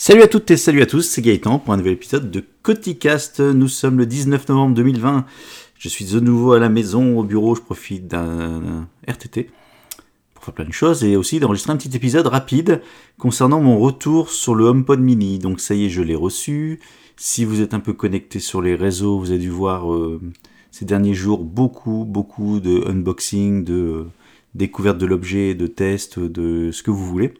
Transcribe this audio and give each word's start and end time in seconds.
Salut 0.00 0.22
à 0.22 0.28
toutes 0.28 0.48
et 0.52 0.56
salut 0.56 0.80
à 0.80 0.86
tous, 0.86 1.02
c'est 1.02 1.22
Gaëtan 1.22 1.58
pour 1.58 1.74
un 1.74 1.76
nouvel 1.76 1.94
épisode 1.94 2.30
de 2.30 2.44
Coticast. 2.62 3.40
Nous 3.40 3.66
sommes 3.66 3.98
le 3.98 4.06
19 4.06 4.48
novembre 4.48 4.76
2020. 4.76 5.26
Je 5.76 5.88
suis 5.88 6.04
de 6.04 6.20
nouveau 6.20 6.52
à 6.52 6.60
la 6.60 6.68
maison, 6.68 7.18
au 7.18 7.24
bureau, 7.24 7.56
je 7.56 7.62
profite 7.62 8.06
d'un 8.06 8.86
RTT 9.08 9.50
pour 10.34 10.44
faire 10.44 10.54
plein 10.54 10.66
de 10.66 10.72
choses 10.72 11.02
et 11.02 11.16
aussi 11.16 11.40
d'enregistrer 11.40 11.72
un 11.72 11.76
petit 11.76 11.96
épisode 11.96 12.28
rapide 12.28 12.80
concernant 13.18 13.60
mon 13.60 13.76
retour 13.80 14.30
sur 14.30 14.54
le 14.54 14.66
HomePod 14.66 15.00
mini. 15.00 15.40
Donc 15.40 15.58
ça 15.58 15.74
y 15.74 15.86
est, 15.86 15.90
je 15.90 16.02
l'ai 16.02 16.14
reçu. 16.14 16.78
Si 17.16 17.44
vous 17.44 17.60
êtes 17.60 17.74
un 17.74 17.80
peu 17.80 17.92
connecté 17.92 18.38
sur 18.38 18.62
les 18.62 18.76
réseaux, 18.76 19.18
vous 19.18 19.32
avez 19.32 19.40
dû 19.40 19.50
voir 19.50 19.92
euh, 19.92 20.20
ces 20.70 20.84
derniers 20.84 21.14
jours 21.14 21.42
beaucoup, 21.42 22.04
beaucoup 22.04 22.60
de 22.60 22.88
unboxing, 22.88 23.64
de 23.64 24.06
découverte 24.54 24.98
de 24.98 25.06
l'objet, 25.06 25.56
de 25.56 25.66
tests, 25.66 26.20
de 26.20 26.70
ce 26.70 26.84
que 26.84 26.92
vous 26.92 27.04
voulez. 27.04 27.34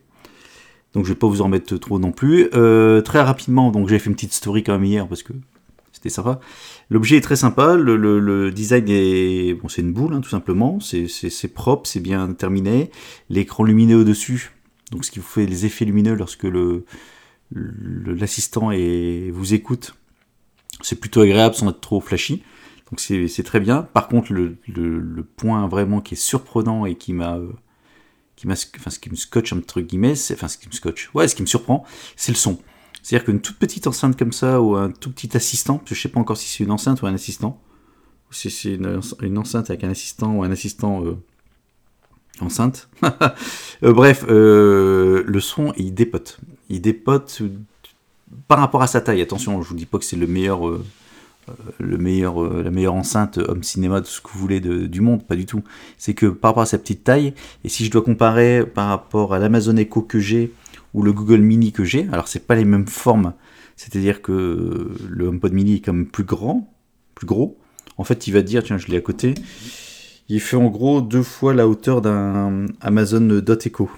Donc 0.95 1.05
je 1.05 1.11
vais 1.11 1.19
pas 1.19 1.27
vous 1.27 1.43
en 1.43 1.49
mettre 1.49 1.77
trop 1.77 1.99
non 1.99 2.13
plus. 2.13 2.49
Euh, 2.55 3.01
très 3.03 3.21
rapidement, 3.21 3.71
donc 3.71 3.89
j'ai 3.89 3.99
fait 3.99 4.09
une 4.09 4.17
petite 4.17 4.33
story 4.33 4.63
quand 4.65 4.73
même 4.73 4.85
hier 4.85 5.07
parce 5.07 5.23
que 5.23 5.33
c'était 5.93 6.09
sympa. 6.09 6.41
L'objet 6.91 7.17
est 7.17 7.21
très 7.21 7.37
sympa, 7.37 7.77
le, 7.77 8.51
design 8.51 8.87
est... 8.89 9.55
Bon 9.55 9.69
c'est 9.69 9.83
une 9.83 9.93
boule 9.93 10.15
hein, 10.15 10.21
tout 10.21 10.31
simplement, 10.31 10.79
c'est 10.81 11.55
propre, 11.55 11.89
c'est 11.89 12.01
bien 12.01 12.33
terminé. 12.33 12.91
L'écran 13.29 13.65
lumineux 13.65 13.97
au-dessus, 13.97 14.53
donc 14.91 15.05
ce 15.05 15.11
qui 15.11 15.19
vous 15.19 15.27
fait 15.27 15.47
les 15.47 15.67
effets 15.67 15.85
lumineux 15.85 16.15
lorsque 16.15 16.45
le 16.45 16.85
l'assistant 17.51 18.71
vous 18.71 19.55
écoute, 19.55 19.95
c'est 20.83 21.01
plutôt 21.01 21.21
agréable 21.21 21.55
sans 21.55 21.71
être 21.71 21.81
trop 21.81 22.01
flashy. 22.01 22.43
Donc 22.91 23.01
c'est 23.01 23.43
très 23.43 23.61
bien. 23.61 23.83
Par 23.83 24.09
contre, 24.09 24.33
le, 24.33 24.57
le, 24.67 25.23
point 25.23 25.69
vraiment 25.69 26.01
qui 26.01 26.15
est 26.15 26.19
surprenant 26.19 26.87
et 26.87 26.95
qui 26.95 27.13
m'a 27.13 27.37
euh, 27.37 27.53
qui 28.39 28.47
ce 28.57 28.99
qui 28.99 29.11
me 29.11 29.17
scotche 29.17 29.53
entre 29.53 29.81
guillemets, 29.81 30.15
c'est, 30.15 30.35
enfin, 30.35 30.49
ce 30.49 30.59
qui 30.59 30.69
me 30.69 30.73
scotche, 30.73 31.11
ouais, 31.15 31.29
ce 31.29 31.35
qui 31.35 31.43
me 31.43 31.47
surprend, 31.47 31.85
c'est 32.17 32.33
le 32.33 32.37
son. 32.37 32.59
C'est-à-dire 33.03 33.25
qu'une 33.25 33.41
toute 33.41 33.59
petite 33.59 33.87
enceinte 33.87 34.19
comme 34.19 34.33
ça, 34.33 34.61
ou 34.61 34.77
un 34.77 34.91
tout 34.91 35.11
petit 35.11 35.37
assistant, 35.37 35.83
je 35.87 35.95
sais 35.95 36.09
pas 36.09 36.21
encore 36.21 36.37
si 36.37 36.49
c'est 36.49 36.65
une 36.65 36.71
enceinte 36.71 37.03
ou 37.03 37.07
un 37.07 37.15
assistant, 37.15 37.61
ou 38.31 38.35
si 38.35 38.51
c'est 38.51 38.75
une, 38.75 39.39
enceinte 39.39 39.71
avec 39.71 39.85
un 39.85 39.91
assistant 39.91 40.35
ou 40.35 40.45
un 40.45 40.51
assistant 40.51 41.05
euh, 41.05 41.17
enceinte. 42.41 42.89
Euh, 43.85 43.93
bref, 43.93 44.25
euh, 44.29 45.23
le 45.25 45.39
son, 45.39 45.73
il 45.77 45.95
dépote. 45.95 46.41
Il 46.69 46.81
dépote 46.81 47.43
par 48.49 48.59
rapport 48.59 48.83
à 48.83 48.89
sa 48.89 49.01
taille. 49.01 49.23
Attention, 49.23 49.63
je 49.63 49.69
vous 49.69 49.77
dis 49.77 49.87
pas 49.87 49.99
que 49.99 50.05
c'est 50.05 50.17
le 50.17 50.27
meilleur 50.27 50.63
le 51.79 51.99
meilleur, 51.99 52.43
euh, 52.43 52.63
la 52.63 52.71
meilleure 52.71 52.95
enceinte 52.95 53.39
homme 53.39 53.63
cinéma, 53.63 54.01
de 54.01 54.07
ce 54.07 54.21
que 54.21 54.29
vous 54.33 54.39
voulez 54.39 54.61
du 54.61 55.01
monde, 55.01 55.27
pas 55.27 55.37
du 55.37 55.47
tout. 55.47 55.63
C'est 55.97 56.15
que 56.15 56.27
par 56.27 56.51
rapport 56.51 56.63
à 56.63 56.67
sa 56.67 56.79
petite 56.79 57.05
taille, 57.05 57.35
et 57.65 57.69
si 57.69 57.85
je 57.85 57.91
dois 57.91 58.03
comparer 58.03 58.65
par 58.65 58.89
rapport 58.89 59.35
à 59.35 59.39
l'Amazon 59.39 59.77
Echo 59.77 60.03
que 60.03 60.19
j'ai 60.19 60.53
ou 60.95 61.03
le 61.03 61.13
Google 61.13 61.41
Mini 61.41 61.73
que 61.73 61.85
j'ai, 61.85 62.09
alors 62.13 62.29
c'est 62.29 62.47
pas 62.47 62.55
les 62.55 62.65
mêmes 62.65 62.87
formes. 62.87 63.35
C'est-à-dire 63.77 64.23
que 64.23 64.91
le 65.09 65.27
HomePod 65.27 65.53
Mini 65.53 65.77
est 65.77 65.81
quand 65.81 65.93
même 65.93 66.07
plus 66.07 66.25
grand, 66.25 66.73
plus 67.15 67.27
gros. 67.27 67.57
En 67.97 68.05
fait, 68.05 68.27
il 68.27 68.33
va 68.33 68.43
dire, 68.43 68.63
tiens, 68.63 68.79
je 68.79 68.89
l'ai 68.89 68.97
à 68.97 69.01
côté, 69.01 69.35
il 70.29 70.41
fait 70.41 70.57
en 70.57 70.67
gros 70.67 71.01
deux 71.01 71.23
fois 71.23 71.55
la 71.55 71.69
hauteur 71.69 72.01
d'un 72.01 72.67
Amazon 72.81 73.21
Dot 73.21 73.67
Echo 73.67 73.91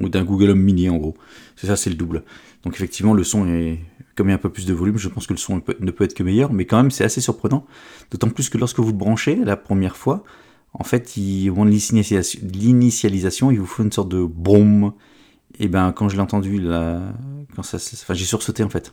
ou 0.00 0.08
d'un 0.08 0.24
Google 0.24 0.50
Home 0.50 0.60
Mini 0.60 0.88
en 0.88 0.96
gros. 0.96 1.14
C'est 1.56 1.66
ça, 1.66 1.76
c'est 1.76 1.90
le 1.90 1.96
double. 1.96 2.22
Donc 2.64 2.74
effectivement, 2.74 3.14
le 3.14 3.24
son 3.24 3.46
est 3.46 3.80
comme 4.16 4.28
il 4.28 4.30
y 4.30 4.32
a 4.32 4.36
un 4.36 4.38
peu 4.38 4.50
plus 4.50 4.66
de 4.66 4.72
volume, 4.72 4.96
je 4.96 5.08
pense 5.08 5.26
que 5.26 5.34
le 5.34 5.38
son 5.38 5.56
ne 5.56 5.90
peut 5.90 6.04
être 6.04 6.14
que 6.14 6.22
meilleur, 6.22 6.52
mais 6.52 6.64
quand 6.64 6.78
même 6.78 6.90
c'est 6.90 7.04
assez 7.04 7.20
surprenant. 7.20 7.66
D'autant 8.10 8.30
plus 8.30 8.48
que 8.48 8.56
lorsque 8.56 8.78
vous 8.78 8.86
le 8.86 8.92
branchez 8.92 9.36
la 9.36 9.56
première 9.56 9.96
fois, 9.96 10.24
en 10.72 10.84
fait, 10.84 11.14
au 11.16 11.54
moment 11.54 11.64
de 11.66 11.70
l'initialisation, 11.70 13.50
il 13.50 13.60
vous 13.60 13.66
faut 13.66 13.82
une 13.82 13.92
sorte 13.92 14.08
de 14.08 14.22
boum. 14.24 14.92
Et 15.58 15.68
ben 15.68 15.92
quand 15.92 16.08
je 16.08 16.16
l'ai 16.16 16.22
entendu 16.22 16.58
là, 16.58 17.00
quand 17.54 17.62
enfin 17.62 18.14
j'ai 18.14 18.24
sursauté 18.24 18.62
en 18.62 18.68
fait. 18.68 18.92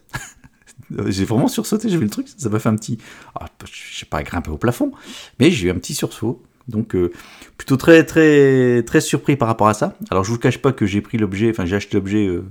j'ai 1.08 1.25
vraiment 1.25 1.47
sursauté, 1.47 1.89
j'ai 1.89 1.97
vu 1.97 2.06
le 2.06 2.09
truc, 2.09 2.28
ça 2.38 2.50
m'a 2.50 2.59
fait 2.59 2.69
un 2.69 2.75
petit, 2.75 2.97
ah, 3.36 3.47
je 3.69 4.00
sais 4.00 4.06
pas 4.06 4.23
grimper 4.23 4.50
au 4.50 4.58
plafond, 4.58 4.91
mais 5.39 5.52
j'ai 5.52 5.68
eu 5.68 5.72
un 5.72 5.75
petit 5.75 5.94
sursaut. 5.94 6.41
Donc 6.69 6.95
euh, 6.95 7.12
plutôt 7.57 7.75
très 7.75 8.06
très 8.06 8.84
très 8.84 9.01
surpris 9.01 9.35
par 9.35 9.50
rapport 9.50 9.68
à 9.68 9.74
ça. 9.74 9.97
Alors 10.09 10.24
je 10.24 10.31
vous 10.31 10.38
cache 10.38 10.59
pas 10.59 10.72
que 10.72 10.85
j'ai 10.85 11.01
pris 11.01 11.18
l'objet, 11.18 11.50
enfin 11.50 11.66
j'ai 11.66 11.75
acheté 11.75 11.97
l'objet 11.97 12.25
euh, 12.25 12.45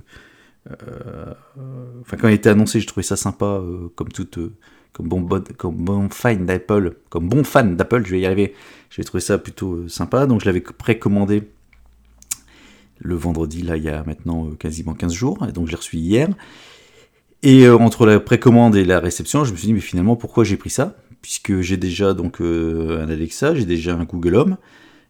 enfin, 0.69 2.17
quand 2.17 2.27
il 2.27 2.33
était 2.33 2.49
annoncé, 2.49 2.79
je 2.79 2.87
trouvais 2.87 3.03
ça 3.03 3.15
sympa, 3.15 3.45
euh, 3.45 3.89
comme 3.95 4.09
toute, 4.09 4.37
euh, 4.37 4.53
comme 4.93 5.07
bon 5.07 6.09
fan 6.09 6.45
d'Apple, 6.45 6.95
comme 7.09 7.27
bon 7.27 7.43
fan 7.43 7.75
d'Apple, 7.75 8.05
je 8.05 8.11
vais 8.11 8.21
y 8.21 8.25
arriver. 8.25 8.53
J'ai 8.89 9.03
trouvé 9.03 9.21
ça 9.21 9.37
plutôt 9.37 9.87
sympa, 9.87 10.25
donc 10.25 10.41
je 10.41 10.45
l'avais 10.45 10.61
précommandé 10.61 11.43
le 12.99 13.15
vendredi, 13.15 13.63
là, 13.63 13.75
il 13.75 13.83
y 13.83 13.89
a 13.89 14.03
maintenant 14.05 14.51
quasiment 14.51 14.93
15 14.93 15.11
jours, 15.11 15.45
et 15.47 15.51
donc 15.51 15.65
je 15.65 15.71
l'ai 15.71 15.77
reçu 15.77 15.97
hier. 15.97 16.29
Et 17.41 17.67
entre 17.67 18.05
la 18.05 18.21
précommande 18.21 18.77
et 18.77 18.85
la 18.85 19.01
réception, 19.01 19.43
je 19.43 19.51
me 19.51 19.57
suis 19.57 19.67
dit, 19.67 19.73
mais 19.73 19.81
finalement, 19.81 20.15
pourquoi 20.15 20.45
j'ai 20.45 20.55
pris 20.55 20.69
ça? 20.69 20.95
Puisque 21.21 21.59
j'ai 21.59 21.75
déjà 21.75 22.13
donc 22.13 22.39
un 22.39 23.09
Alexa, 23.09 23.55
j'ai 23.55 23.65
déjà 23.65 23.95
un 23.95 24.05
Google 24.05 24.35
Home. 24.35 24.57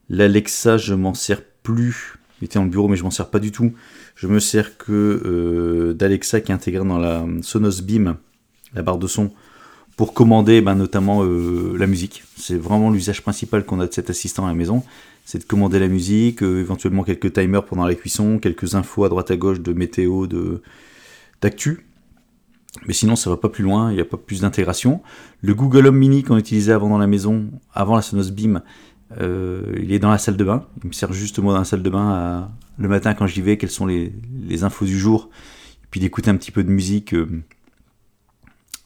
L'Alexa, 0.09 0.77
je 0.77 0.95
m'en 0.95 1.13
sers 1.13 1.43
plus. 1.61 2.15
Il 2.43 2.45
était 2.45 2.59
dans 2.59 2.65
le 2.65 2.69
bureau, 2.69 2.89
mais 2.89 2.97
je 2.97 3.03
m'en 3.03 3.09
sers 3.09 3.29
pas 3.29 3.39
du 3.39 3.51
tout 3.51 3.71
je 4.15 4.27
me 4.27 4.39
sers 4.39 4.77
que 4.77 4.91
euh, 5.25 5.93
d'Alexa 5.93 6.41
qui 6.41 6.51
est 6.51 6.55
intégré 6.55 6.83
dans 6.85 6.97
la 6.97 7.25
Sonos 7.41 7.81
Beam, 7.81 8.15
la 8.73 8.81
barre 8.81 8.97
de 8.97 9.07
son, 9.07 9.31
pour 9.97 10.13
commander 10.13 10.61
ben, 10.61 10.75
notamment 10.75 11.23
euh, 11.23 11.75
la 11.77 11.87
musique. 11.87 12.23
C'est 12.37 12.57
vraiment 12.57 12.89
l'usage 12.91 13.21
principal 13.21 13.65
qu'on 13.65 13.79
a 13.79 13.87
de 13.87 13.93
cet 13.93 14.09
assistant 14.09 14.45
à 14.45 14.49
la 14.49 14.55
maison, 14.55 14.83
c'est 15.25 15.39
de 15.39 15.43
commander 15.43 15.79
la 15.79 15.87
musique, 15.87 16.43
euh, 16.43 16.61
éventuellement 16.61 17.03
quelques 17.03 17.33
timers 17.33 17.65
pendant 17.65 17.85
la 17.85 17.95
cuisson, 17.95 18.39
quelques 18.39 18.75
infos 18.75 19.05
à 19.05 19.09
droite 19.09 19.31
à 19.31 19.37
gauche 19.37 19.61
de 19.61 19.73
météo, 19.73 20.27
de 20.27 20.61
d'actu. 21.41 21.85
Mais 22.87 22.93
sinon, 22.93 23.15
ça 23.15 23.29
va 23.29 23.37
pas 23.37 23.49
plus 23.49 23.63
loin, 23.63 23.91
il 23.91 23.95
n'y 23.95 24.01
a 24.01 24.05
pas 24.05 24.17
plus 24.17 24.41
d'intégration. 24.41 25.01
Le 25.41 25.53
Google 25.53 25.87
Home 25.87 25.97
Mini 25.97 26.23
qu'on 26.23 26.37
utilisait 26.37 26.71
avant 26.71 26.89
dans 26.89 26.97
la 26.97 27.05
maison, 27.05 27.51
avant 27.71 27.95
la 27.95 28.01
Sonos 28.01 28.31
Beam, 28.31 28.61
il 29.19 29.91
est 29.91 29.99
dans 29.99 30.11
la 30.11 30.17
salle 30.17 30.37
de 30.37 30.43
bain. 30.43 30.65
Il 30.83 30.87
me 30.87 30.93
sert 30.93 31.13
justement 31.13 31.51
dans 31.51 31.59
la 31.59 31.65
salle 31.65 31.83
de 31.83 31.89
bain 31.89 32.49
le 32.77 32.87
matin 32.87 33.13
quand 33.13 33.27
j'y 33.27 33.41
vais, 33.41 33.57
quelles 33.57 33.69
sont 33.69 33.85
les, 33.85 34.63
infos 34.63 34.85
du 34.85 34.97
jour, 34.97 35.29
puis 35.91 35.99
d'écouter 35.99 36.29
un 36.29 36.37
petit 36.37 36.51
peu 36.51 36.63
de 36.63 36.69
musique 36.69 37.13
euh, 37.13 37.43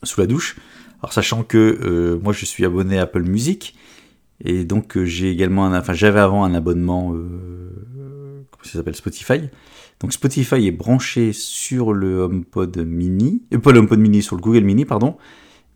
sous 0.03 0.19
la 0.19 0.27
douche. 0.27 0.57
Alors 1.01 1.13
sachant 1.13 1.43
que 1.43 1.57
euh, 1.57 2.19
moi 2.21 2.33
je 2.33 2.45
suis 2.45 2.65
abonné 2.65 2.97
à 2.97 3.03
Apple 3.03 3.23
Music, 3.23 3.75
et 4.43 4.65
donc 4.65 4.97
euh, 4.97 5.05
j'ai 5.05 5.29
également 5.29 5.65
un, 5.65 5.77
enfin 5.77 5.93
j'avais 5.93 6.19
avant 6.19 6.43
un 6.43 6.53
abonnement, 6.53 7.11
comment 7.11 8.63
ça 8.63 8.73
s'appelle, 8.73 8.95
Spotify. 8.95 9.49
Donc 9.99 10.13
Spotify 10.13 10.67
est 10.67 10.71
branché 10.71 11.33
sur 11.33 11.93
le 11.93 12.19
HomePod 12.21 12.77
Mini, 12.77 13.43
pas 13.63 13.71
le 13.71 13.79
HomePod 13.79 13.99
Mini, 13.99 14.21
sur 14.21 14.35
le 14.35 14.41
Google 14.41 14.63
Mini, 14.63 14.85
pardon. 14.85 15.17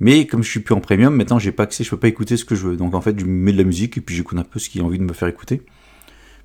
Mais 0.01 0.25
comme 0.25 0.41
je 0.41 0.49
suis 0.49 0.61
plus 0.61 0.73
en 0.73 0.81
premium, 0.81 1.15
maintenant 1.15 1.37
j'ai 1.37 1.51
pas 1.51 1.63
accès, 1.63 1.83
je 1.83 1.89
peux 1.91 1.97
pas 1.97 2.07
écouter 2.07 2.35
ce 2.35 2.43
que 2.43 2.55
je 2.55 2.67
veux. 2.67 2.75
Donc 2.75 2.95
en 2.95 3.01
fait, 3.01 3.17
je 3.19 3.23
mets 3.23 3.53
de 3.53 3.57
la 3.57 3.63
musique 3.63 3.97
et 3.97 4.01
puis 4.01 4.15
j'écoute 4.15 4.37
un 4.39 4.43
peu 4.43 4.57
ce 4.57 4.67
qui 4.67 4.79
a 4.81 4.83
envie 4.83 4.97
de 4.97 5.03
me 5.03 5.13
faire 5.13 5.27
écouter. 5.27 5.61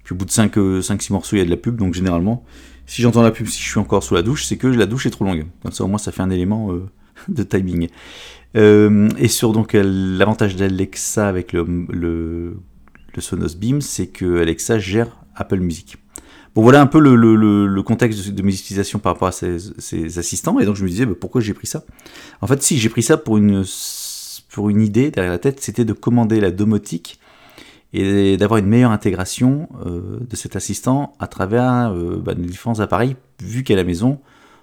Puis 0.05 0.13
au 0.13 0.17
bout 0.17 0.27
de 0.27 0.31
5-6 0.31 0.59
euh, 0.59 0.83
morceaux, 1.11 1.37
il 1.37 1.39
y 1.39 1.43
a 1.43 1.47
de 1.47 1.51
la 1.51 1.57
pub, 1.57 1.77
donc 1.77 1.95
généralement, 1.95 2.45
si 2.85 3.01
j'entends 3.01 3.23
la 3.23 3.31
pub, 3.31 3.47
si 3.47 3.63
je 3.63 3.67
suis 3.67 3.81
encore 3.81 4.03
sous 4.03 4.15
la 4.15 4.21
douche, 4.21 4.45
c'est 4.45 4.59
que 4.59 4.67
la 4.67 4.85
douche 4.85 5.07
est 5.07 5.11
trop 5.11 5.25
longue. 5.25 5.47
Comme 5.63 5.73
ça, 5.73 5.85
au 5.85 5.89
moins, 5.89 5.97
ça 5.97 6.13
fait 6.13 6.21
un 6.21 6.29
élément 6.29 6.71
euh, 6.71 6.87
de 7.29 7.43
timing. 7.43 7.89
Euh, 8.57 9.09
et 9.17 9.29
sur 9.29 9.53
donc 9.53 9.73
l'avantage 9.73 10.55
d'Alexa 10.55 11.27
avec 11.27 11.55
le, 11.55 11.65
le, 11.89 12.59
Sonos 13.19 13.57
Beam, 13.57 13.81
c'est 13.81 14.09
que 14.09 14.43
Alexa 14.43 14.79
gère 14.79 15.17
Apple 15.35 15.61
Music. 15.61 15.97
Bon, 16.57 16.63
voilà 16.63 16.81
un 16.81 16.87
peu 16.87 16.99
le, 16.99 17.83
contexte 17.83 18.31
de, 18.31 18.43
mes 18.43 18.55
utilisations 18.55 18.99
par 18.99 19.13
rapport 19.13 19.29
à 19.29 19.33
ces, 19.33 20.19
assistants. 20.19 20.59
Et 20.59 20.65
donc, 20.65 20.75
je 20.77 20.85
me 20.85 20.89
disais, 20.89 21.05
bah, 21.05 21.13
pourquoi 21.21 21.43
j'ai 21.43 21.53
pris 21.53 21.67
ça? 21.67 21.85
En 22.41 22.47
fait, 22.47 22.63
si 22.63 22.79
j'ai 22.79 22.89
pris 22.89 23.03
ça 23.03 23.19
pour 23.19 23.37
une, 23.37 23.63
idée 24.81 25.11
derrière 25.11 25.33
la 25.33 25.39
tête, 25.39 25.61
c'était 25.61 25.85
de 25.85 25.93
commander 25.93 26.41
la 26.41 26.51
domotique 26.51 27.21
et 27.93 28.39
d'avoir 28.39 28.57
une 28.57 28.67
meilleure 28.67 28.91
intégration 28.91 29.69
euh, 29.85 30.19
de 30.21 30.35
cet 30.35 30.57
assistant 30.57 31.13
à 31.21 31.27
travers 31.27 31.93
euh, 31.93 32.23
bah, 32.25 32.35
nos 32.35 32.47
différents 32.47 32.81
appareils, 32.81 33.17
vu 33.43 33.63
qu'à 33.63 33.77
la 33.77 33.85
maison, 33.85 34.19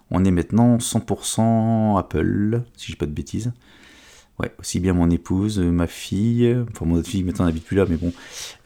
on 0.09 0.25
est 0.25 0.31
maintenant 0.31 0.77
100% 0.77 1.99
Apple, 1.99 2.63
si 2.75 2.87
je 2.87 2.91
dis 2.93 2.97
pas 2.97 3.05
de 3.05 3.11
bêtises. 3.11 3.51
Ouais, 4.39 4.51
aussi 4.59 4.79
bien 4.79 4.93
mon 4.93 5.09
épouse, 5.11 5.59
ma 5.59 5.85
fille, 5.85 6.57
enfin 6.71 6.85
mon 6.85 6.95
autre 6.95 7.07
fille 7.07 7.23
maintenant 7.23 7.45
n'habite 7.45 7.65
plus 7.65 7.77
là, 7.77 7.85
mais 7.87 7.97
bon, 7.97 8.11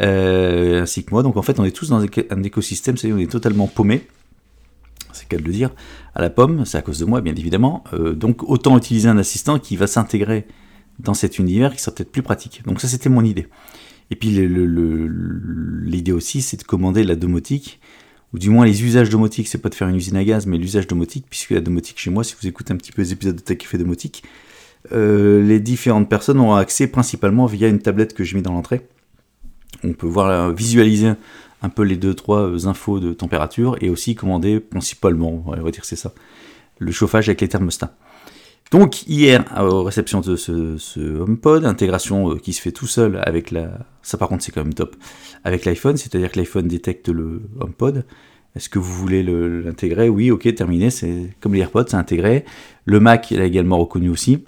euh, 0.02 0.84
ainsi 0.84 1.04
que 1.04 1.12
moi. 1.12 1.24
Donc 1.24 1.36
en 1.36 1.42
fait, 1.42 1.60
on 1.60 1.66
est 1.66 1.72
tous 1.72 1.90
dans 1.90 2.00
un 2.00 2.44
écosystème, 2.44 2.96
c'est-à-dire 2.96 3.18
on 3.18 3.20
est 3.20 3.30
totalement 3.30 3.68
paumé, 3.68 4.08
c'est 5.12 5.28
qu'à 5.28 5.38
le 5.38 5.52
dire, 5.52 5.72
à 6.16 6.22
la 6.22 6.30
pomme, 6.30 6.64
c'est 6.66 6.78
à 6.78 6.82
cause 6.82 7.00
de 7.00 7.06
moi 7.06 7.20
bien 7.20 7.36
évidemment. 7.36 7.84
donc 8.16 8.44
autant 8.44 8.78
utiliser 8.78 9.10
un 9.10 9.18
assistant 9.18 9.60
qui 9.60 9.76
va 9.76 9.88
s'intégrer 9.88 10.48
dans 11.00 11.14
cet 11.14 11.38
univers 11.38 11.76
qui 11.76 11.82
sera 11.82 11.94
peut-être 11.94 12.12
plus 12.12 12.24
pratique. 12.24 12.64
Donc 12.66 12.80
ça 12.80 12.88
c'était 12.88 13.10
mon 13.10 13.26
idée. 13.26 13.48
Et 14.10 14.16
puis 14.16 14.30
l'idée 14.30 16.12
aussi, 16.12 16.42
c'est 16.42 16.58
de 16.58 16.64
commander 16.64 17.04
la 17.04 17.16
domotique, 17.16 17.80
ou 18.34 18.40
du 18.40 18.50
moins 18.50 18.66
les 18.66 18.84
usages 18.84 19.10
domotiques, 19.10 19.48
c'est 19.48 19.58
pas 19.58 19.70
de 19.70 19.76
faire 19.76 19.88
une 19.88 19.96
usine 19.96 20.16
à 20.16 20.24
gaz, 20.24 20.46
mais 20.46 20.58
l'usage 20.58 20.88
domotique, 20.88 21.26
puisque 21.30 21.52
la 21.52 21.62
domotique 21.62 22.00
chez 22.00 22.10
moi, 22.10 22.24
si 22.24 22.36
vous 22.40 22.48
écoutez 22.48 22.74
un 22.74 22.78
petit 22.78 22.92
peu 22.92 23.02
les 23.02 23.14
épisodes 23.14 23.36
de 23.36 23.42
Tech 23.42 23.58
domotique, 23.74 24.24
euh, 24.92 25.42
les 25.44 25.60
différentes 25.60 26.10
personnes 26.10 26.40
ont 26.40 26.56
accès 26.56 26.88
principalement 26.88 27.46
via 27.46 27.68
une 27.68 27.80
tablette 27.80 28.14
que 28.14 28.24
je 28.24 28.36
mets 28.36 28.42
dans 28.42 28.54
l'entrée. 28.54 28.88
On 29.84 29.94
peut 29.94 30.08
voir 30.08 30.52
visualiser 30.52 31.14
un 31.62 31.70
peu 31.70 31.84
les 31.84 31.98
deux 31.98 32.14
trois 32.14 32.42
euh, 32.42 32.68
infos 32.68 33.00
de 33.00 33.14
température 33.14 33.78
et 33.82 33.90
aussi 33.90 34.16
commander 34.16 34.60
principalement, 34.60 35.44
on 35.46 35.62
va 35.62 35.72
dire 35.72 35.86
c'est 35.86 35.96
ça, 35.96 36.14
le 36.80 36.92
chauffage 36.92 37.30
avec 37.30 37.42
les 37.42 37.48
thermostats. 37.48 37.96
Donc 38.72 39.08
hier, 39.08 39.46
euh, 39.58 39.82
réception 39.82 40.20
de 40.20 40.36
ce, 40.36 40.78
ce 40.78 41.00
HomePod, 41.00 41.64
intégration 41.66 42.36
qui 42.36 42.52
se 42.54 42.62
fait 42.62 42.74
tout 42.74 42.88
seul 42.88 43.22
avec 43.26 43.52
la... 43.52 43.70
Ça 44.02 44.18
l'iPhone, 45.66 45.98
c'est-à-dire 45.98 46.32
que 46.32 46.38
l'iPhone 46.38 46.68
détecte 46.68 47.10
le 47.10 47.42
HomePod. 47.60 48.06
Est-ce 48.56 48.70
que 48.70 48.80
vous 48.80 48.94
voulez 48.94 49.24
l'intégrer? 49.24 50.10
Oui, 50.10 50.32
ok, 50.32 50.54
terminé. 50.56 50.90
C'est 50.90 51.30
comme 51.42 51.54
les 51.54 51.60
AirPods, 51.62 51.86
c'est 51.90 51.96
intégré. 51.96 52.44
Le 52.86 53.00
Mac, 53.00 53.32
il 53.32 53.40
a 53.40 53.46
également 53.46 53.78
reconnu 53.78 54.10
aussi. 54.10 54.46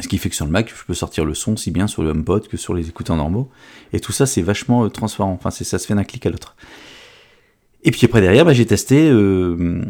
Ce 0.00 0.08
qui 0.08 0.18
fait 0.18 0.28
que 0.28 0.34
sur 0.34 0.44
le 0.44 0.50
Mac, 0.50 0.68
je 0.68 0.84
peux 0.84 0.94
sortir 0.94 1.24
le 1.24 1.32
son 1.34 1.56
si 1.56 1.70
bien 1.70 1.86
sur 1.86 2.02
le 2.02 2.10
HomePod 2.10 2.48
que 2.48 2.56
sur 2.56 2.74
les 2.74 2.88
écouteurs 2.88 3.16
normaux. 3.16 3.48
Et 3.92 4.00
tout 4.00 4.12
ça, 4.12 4.26
c'est 4.26 4.42
vachement 4.42 4.84
euh, 4.84 4.88
transparent. 4.90 5.32
Enfin, 5.32 5.50
ça 5.50 5.78
se 5.78 5.86
fait 5.86 5.94
d'un 5.94 6.04
clic 6.04 6.26
à 6.26 6.30
l'autre. 6.30 6.56
Et 7.82 7.92
puis 7.92 8.04
après 8.04 8.20
derrière, 8.20 8.44
bah, 8.44 8.52
j'ai 8.52 8.66
testé 8.66 9.08
euh, 9.08 9.80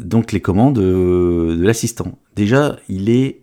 donc 0.00 0.32
les 0.32 0.40
commandes 0.40 0.78
euh, 0.78 1.56
de 1.56 1.62
l'assistant. 1.62 2.18
Déjà, 2.34 2.76
il 2.88 3.08
est 3.10 3.42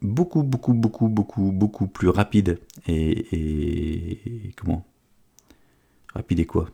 beaucoup, 0.00 0.42
beaucoup, 0.42 0.72
beaucoup, 0.72 1.08
beaucoup, 1.08 1.52
beaucoup 1.52 1.86
plus 1.86 2.08
rapide 2.08 2.58
et, 2.88 3.26
et 3.36 4.50
comment? 4.56 4.86
Rapide 6.14 6.40
et 6.40 6.46
quoi? 6.46 6.68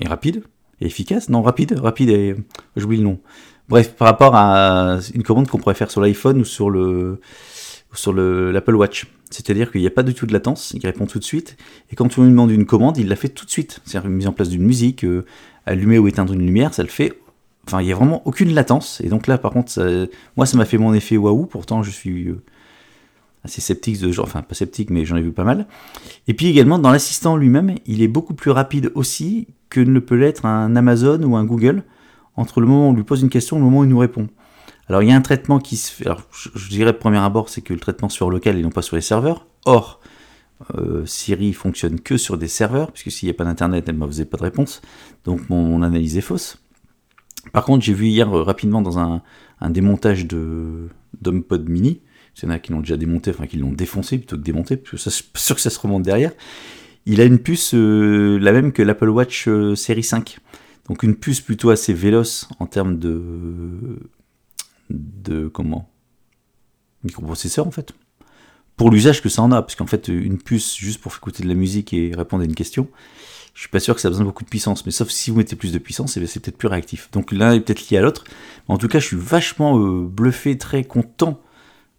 Et 0.00 0.06
rapide? 0.06 0.44
Et 0.80 0.86
efficace? 0.86 1.30
Non, 1.30 1.42
rapide, 1.42 1.78
rapide 1.78 2.10
et 2.10 2.36
j'oublie 2.76 2.98
le 2.98 3.04
nom. 3.04 3.20
Bref, 3.68 3.94
par 3.94 4.08
rapport 4.08 4.36
à 4.36 4.98
une 5.14 5.22
commande 5.22 5.48
qu'on 5.48 5.58
pourrait 5.58 5.74
faire 5.74 5.90
sur 5.90 6.02
l'iPhone 6.02 6.38
ou 6.38 6.44
sur 6.44 6.68
le 6.68 7.20
sur 7.94 8.12
l'Apple 8.12 8.74
Watch. 8.74 9.06
C'est-à-dire 9.30 9.72
qu'il 9.72 9.80
n'y 9.80 9.86
a 9.86 9.90
pas 9.90 10.02
du 10.02 10.14
tout 10.14 10.26
de 10.26 10.32
latence, 10.32 10.72
il 10.74 10.84
répond 10.86 11.06
tout 11.06 11.18
de 11.18 11.24
suite. 11.24 11.56
Et 11.90 11.96
quand 11.96 12.18
on 12.18 12.22
lui 12.22 12.30
demande 12.30 12.50
une 12.50 12.66
commande, 12.66 12.98
il 12.98 13.08
la 13.08 13.16
fait 13.16 13.28
tout 13.28 13.44
de 13.44 13.50
suite. 13.50 13.80
C'est-à-dire 13.84 14.08
une 14.08 14.16
mise 14.16 14.26
en 14.26 14.32
place 14.32 14.48
d'une 14.48 14.64
musique, 14.64 15.04
euh, 15.04 15.24
allumer 15.66 15.98
ou 15.98 16.06
éteindre 16.06 16.32
une 16.32 16.44
lumière, 16.44 16.72
ça 16.74 16.82
le 16.82 16.88
fait. 16.88 17.18
Enfin, 17.66 17.80
il 17.80 17.86
n'y 17.86 17.92
a 17.92 17.96
vraiment 17.96 18.22
aucune 18.26 18.54
latence. 18.54 19.00
Et 19.02 19.08
donc 19.08 19.26
là, 19.26 19.38
par 19.38 19.50
contre, 19.50 20.08
moi, 20.36 20.46
ça 20.46 20.56
m'a 20.56 20.64
fait 20.64 20.78
mon 20.78 20.92
effet 20.94 21.16
waouh. 21.16 21.46
Pourtant, 21.46 21.82
je 21.82 21.90
suis 21.90 22.28
euh, 22.28 22.42
assez 23.44 23.60
sceptique 23.60 24.00
de 24.00 24.12
genre, 24.12 24.26
enfin 24.26 24.42
pas 24.42 24.54
sceptique, 24.54 24.90
mais 24.90 25.04
j'en 25.04 25.16
ai 25.16 25.22
vu 25.22 25.32
pas 25.32 25.44
mal. 25.44 25.66
Et 26.28 26.34
puis 26.34 26.46
également, 26.46 26.78
dans 26.78 26.90
l'assistant 26.90 27.36
lui-même, 27.36 27.74
il 27.86 28.02
est 28.02 28.08
beaucoup 28.08 28.34
plus 28.34 28.50
rapide 28.50 28.92
aussi 28.94 29.48
que 29.70 29.80
ne 29.80 29.98
peut 29.98 30.14
l'être 30.14 30.46
un 30.46 30.76
Amazon 30.76 31.22
ou 31.22 31.36
un 31.36 31.44
Google 31.44 31.82
entre 32.36 32.60
le 32.60 32.66
moment 32.66 32.88
où 32.88 32.90
on 32.90 32.94
lui 32.94 33.04
pose 33.04 33.22
une 33.22 33.30
question 33.30 33.56
et 33.56 33.58
le 33.60 33.64
moment 33.64 33.80
où 33.80 33.84
il 33.84 33.90
nous 33.90 33.98
répond. 33.98 34.28
Alors 34.88 35.02
il 35.02 35.08
y 35.08 35.12
a 35.12 35.16
un 35.16 35.20
traitement 35.20 35.58
qui 35.58 35.76
se 35.76 35.90
fait. 35.90 36.06
Alors 36.06 36.22
je, 36.32 36.68
dirais 36.68 36.92
premier 36.92 37.18
abord, 37.18 37.48
c'est 37.48 37.62
que 37.62 37.72
le 37.72 37.80
traitement 37.80 38.08
fait 38.08 38.24
local 38.28 38.58
et 38.58 38.62
non 38.62 38.70
pas 38.70 38.82
sur 38.82 38.96
les 38.96 39.02
serveurs. 39.02 39.46
Or, 39.64 40.00
euh, 40.74 41.04
Siri 41.06 41.52
fonctionne 41.52 42.00
que 42.00 42.16
sur 42.16 42.36
des 42.36 42.48
serveurs, 42.48 42.92
puisque 42.92 43.10
s'il 43.10 43.26
n'y 43.28 43.30
a 43.30 43.34
pas 43.34 43.44
d'internet, 43.44 43.84
elle 43.88 43.98
ne 43.98 44.06
faisait 44.06 44.24
pas 44.24 44.36
de 44.36 44.42
réponse. 44.42 44.82
Donc 45.24 45.48
mon, 45.48 45.82
analyse 45.82 46.16
est 46.16 46.22
fausse. 46.22 46.58
Par 47.52 47.64
contre, 47.64 47.84
j'ai 47.84 47.94
vu 47.94 48.06
hier 48.06 48.32
euh, 48.32 48.42
rapidement 48.42 48.82
dans 48.82 48.98
un, 48.98 49.22
démontage 49.70 50.26
de 50.26 50.88
d'HomePod 51.22 51.70
mini, 51.70 52.02
il 52.36 52.44
y 52.44 52.46
en 52.48 52.50
a 52.50 52.58
qui 52.58 52.72
l'ont 52.72 52.80
déjà 52.80 52.98
démonté, 52.98 53.30
enfin 53.30 53.46
qui 53.46 53.56
l'ont 53.56 53.72
défoncé 53.72 54.18
plutôt 54.18 54.36
que 54.36 54.42
démonté, 54.42 54.76
parce 54.76 55.04
que 55.04 55.10
sûr 55.38 55.54
que 55.54 55.60
ça 55.62 55.70
se 55.70 55.78
remonte 55.78 56.02
derrière. 56.02 56.32
Il 57.06 57.22
a 57.22 57.24
une 57.24 57.38
puce 57.38 57.72
euh, 57.74 58.38
la 58.38 58.52
même 58.52 58.72
que 58.72 58.82
l'Apple 58.82 59.08
Watch 59.08 59.48
série 59.74 60.02
5. 60.02 60.38
Donc 60.88 61.02
une 61.02 61.16
puce 61.16 61.40
plutôt 61.40 61.70
assez 61.70 61.94
véloce 61.94 62.46
en 62.58 62.66
termes 62.66 62.98
de, 62.98 63.98
de 64.94 65.48
comment? 65.48 65.90
Microprocesseur 67.02 67.66
en 67.66 67.70
fait. 67.70 67.92
Pour 68.76 68.90
l'usage 68.90 69.22
que 69.22 69.28
ça 69.28 69.42
en 69.42 69.52
a, 69.52 69.62
parce 69.62 69.76
qu'en 69.76 69.86
fait 69.86 70.08
une 70.08 70.38
puce 70.38 70.76
juste 70.76 71.00
pour 71.00 71.14
écouter 71.14 71.42
de 71.42 71.48
la 71.48 71.54
musique 71.54 71.92
et 71.92 72.12
répondre 72.14 72.42
à 72.42 72.46
une 72.46 72.54
question, 72.54 72.88
je 73.54 73.60
suis 73.60 73.68
pas 73.68 73.78
sûr 73.78 73.94
que 73.94 74.00
ça 74.00 74.08
a 74.08 74.10
besoin 74.10 74.24
de 74.24 74.30
beaucoup 74.30 74.42
de 74.42 74.48
puissance, 74.48 74.84
mais 74.84 74.90
sauf 74.90 75.10
si 75.10 75.30
vous 75.30 75.36
mettez 75.36 75.54
plus 75.54 75.72
de 75.72 75.78
puissance, 75.78 76.16
eh 76.16 76.26
c'est 76.26 76.40
peut-être 76.40 76.58
plus 76.58 76.68
réactif. 76.68 77.08
Donc 77.12 77.30
l'un 77.30 77.52
est 77.52 77.60
peut-être 77.60 77.88
lié 77.88 77.98
à 77.98 78.02
l'autre. 78.02 78.24
En 78.66 78.78
tout 78.78 78.88
cas, 78.88 78.98
je 78.98 79.06
suis 79.06 79.16
vachement 79.16 79.78
euh, 79.78 80.02
bluffé, 80.02 80.58
très 80.58 80.82
content 80.82 81.40